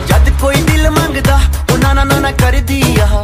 ਜਦ 0.08 0.30
ਕੋਈ 0.42 0.62
ਦਿਲ 0.62 0.90
ਮੰਗਦਾ 0.90 1.36
ਉਹ 1.36 1.49
ਨਾ 2.01 2.05
ਨਾ 2.05 2.19
ਨਾ 2.21 2.21
ਨਾ 2.21 2.31
ਕਰਦੀ 2.33 2.81
ਆ 3.01 3.23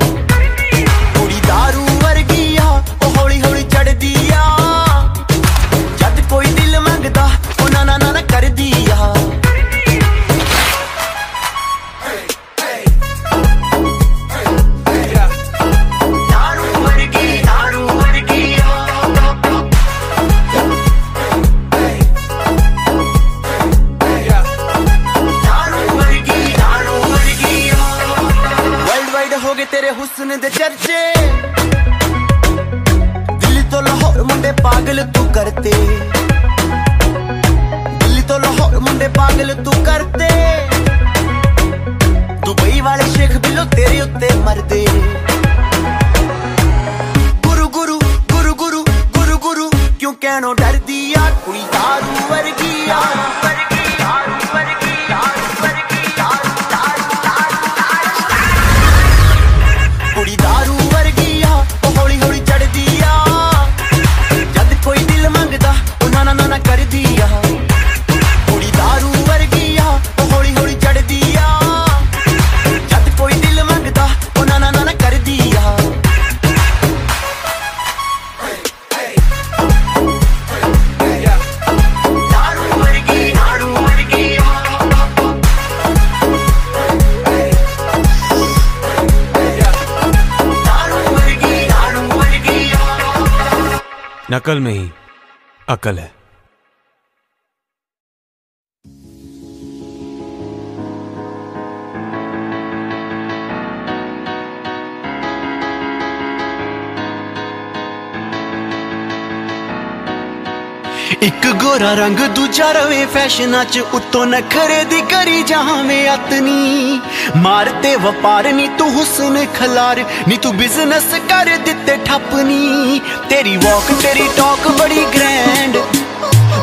ਗੋਰਾ 111.77 111.93
ਰੰਗ 111.95 112.18
ਦੂਜਾ 112.35 112.70
ਰਵੇ, 112.72 113.05
ਫੈਸ਼ਨਾਂ 113.14 113.64
'ਚ 113.64 113.79
ਉੱਤੋਂ 113.95 114.24
ਨਖਰੇ 114.27 114.85
ਦੀ 114.91 115.01
ਕਰੀ 115.11 115.43
ਜਾਵੇਂ 115.49 115.99
ਅਤਨੀ 116.12 117.01
ਮਾਰ 117.37 117.68
ਤੇ 117.83 117.95
ਵਪਾਰ 118.05 118.47
ਨੀ 118.53 118.68
ਤੂੰ 118.79 118.89
ਹੁਸਨ 118.93 119.37
ਖਲਾਰ, 119.55 120.03
ਨੀ 120.29 120.37
ਤੂੰ 120.37 120.57
ਬਿਜ਼ਨਸ 120.57 121.09
ਕਰ 121.31 121.51
ਦਿੱਤੇ 121.66 121.97
ਠੱਪਨੀ। 122.07 123.01
ਤੇਰੀ 123.31 123.57
ਵਾਕ 123.64 123.93
ਤੇਰੀ 124.03 124.29
ਟਾਕ 124.37 124.68
ਬੜੀ 124.79 125.05
ਗ੍ਰੈਂਡ 125.16 125.77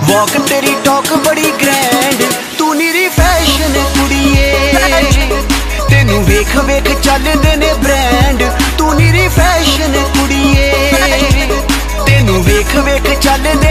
ਵਾਕ 0.10 0.38
ਤੇਰੀ 0.50 0.74
ਟਾਕ 0.86 1.14
ਬੜੀ 1.28 1.52
ਗ੍ਰੈਂਡ 1.62 2.24
ਤੂੰ 2.58 2.76
ਨੀਰੀ 2.78 3.08
ਫੈਸ਼ਨ 3.20 3.82
ਕੁੜੀਏ। 3.98 4.52
ਤੈਨੂੰ 5.90 6.24
ਵੇਖ 6.26 6.56
ਵੇਖ 6.66 6.92
ਚੱਲਦੇ 7.02 7.56
ਨੇ 7.56 7.74
ਬ੍ਰਾਂਡ 7.84 8.44
ਤੂੰ 8.78 8.96
ਨੀਰੀ 8.96 9.28
ਫੈਸ਼ਨ 9.38 10.04
ਕੁੜੀਏ। 10.18 10.72
ਤੈਨੂੰ 12.08 12.44
ਵੇਖ 12.44 12.76
ਵੇਖ 12.78 13.08
ਚੱਲਦੇ 13.20 13.63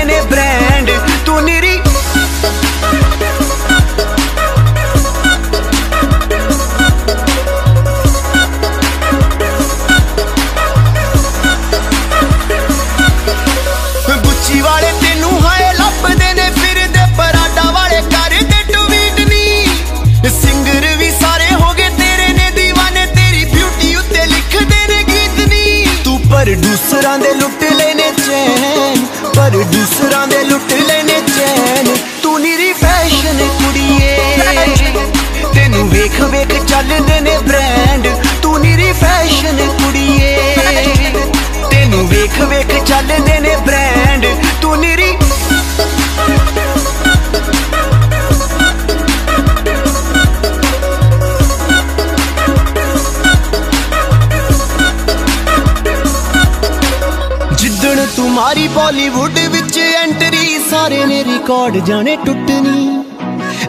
ਰਿਕਾਰਡ 61.52 61.76
ਜਾਣੇ 61.86 62.14
ਟੁੱਟਣੀ। 62.16 63.02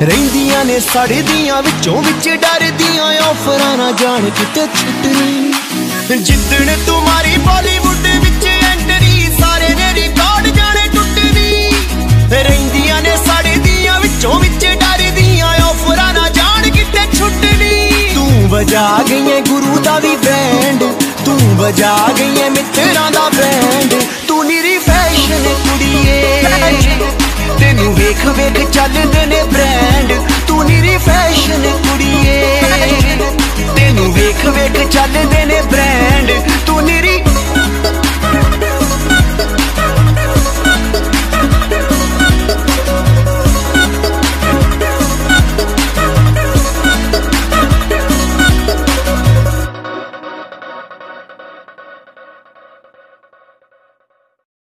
ਰਹਿੰਦੀਆਂ 0.01 0.63
ਨੇ 0.65 0.79
ਸੜਦੀਆਂ 0.79 1.61
ਵਿੱਚੋਂ 1.63 2.01
ਵਿੱਚ 2.03 2.29
ਡਰਦੀਆਂ 2.41 3.07
ਆਫਰਾਂ 3.21 3.75
ਨਾ 3.77 3.91
ਜਾਣ 3.91 4.29
ਕਿਤੇ 4.29 4.65
ਛੁੱਟਣੀ। 4.75 6.17
ਜਿੱਦਣ 6.19 6.71
ਤੁਮਾਰੀ 6.85 7.35
ਬਾਲੀਵੁੱਡ 7.37 8.07
ਵਿੱਚ 8.23 8.45
ਐਂਟਰੀ, 8.45 9.27
ਸਾਰੇ 9.39 9.73
ਨੇ 9.73 9.93
ਰਿਕਾਰਡ 9.95 10.47
ਜਾਣੇ 10.47 10.87
ਟੁੱਟਣੀ। 10.93 11.73
ਰਹਿੰਦੀਆਂ 12.31 13.01
ਨੇ 13.01 13.15
ਸੜਦੀਆਂ 13.17 13.99
ਵਿੱਚੋਂ 13.99 14.39
ਵਿੱਚ 14.39 14.65
ਡਰਦੀਆਂ 14.65 15.49
ਆਫਰਾਂ 15.63 16.13
ਨਾ 16.13 16.29
ਜਾਣ 16.29 16.69
ਕਿਤੇ 16.69 17.05
ਛੁੱਟਣੀ। 17.17 18.09
ਤੂੰ 18.15 18.49
ਵਜਾ 18.49 18.87
ਗਈਏ 19.09 19.41
ਗੁਰੂ 19.49 19.79
ਦਾ 19.79 19.99
ਵੀ 19.99 20.15
ਬੈਂਡ, 20.25 20.83
ਤੂੰ 21.25 21.37
ਵਜਾ 21.57 21.97
ਗਈਏ 22.19 22.49
ਮਿੱਤਰਾਂ 22.49 23.11
ਦਾ 23.11 23.29
ਬੈਂਡ। 23.37 24.01
ਤੂੰ 24.27 24.45
ਨੀਰੀ 24.45 24.77
ਫੈਸ਼ਨ 24.79 25.53
ਕੁੜੀਏ। 25.65 27.22
ਤੈਨੂੰ 27.59 27.93
ਵੇਖ 27.95 28.25
ਵੇਖ 28.25 28.69
ਚੱਲਦੇ 28.69 29.25
ਨੇ 29.25 29.43
ਬ੍ਰਾਂਡ 29.43 30.13
ਤੂੰ 30.47 30.65
ਨੀਰੀ 30.65 30.97
ਫੈਸ਼ਨ 30.97 31.61
ਕੁੜੀਏ। 31.61 32.61
ਤੈਨੂੰ 33.75 34.13
ਵੇਖ 34.13 34.45
ਵੇਖ 34.45 34.87
ਚੱਲਦੇ 34.87 35.45
ਨੇ 35.45 35.61
ਬ੍ਰਾਂਡ 35.61 36.31
ਤੂੰ 36.65 36.83
ਨੀਰੀ 36.83 37.21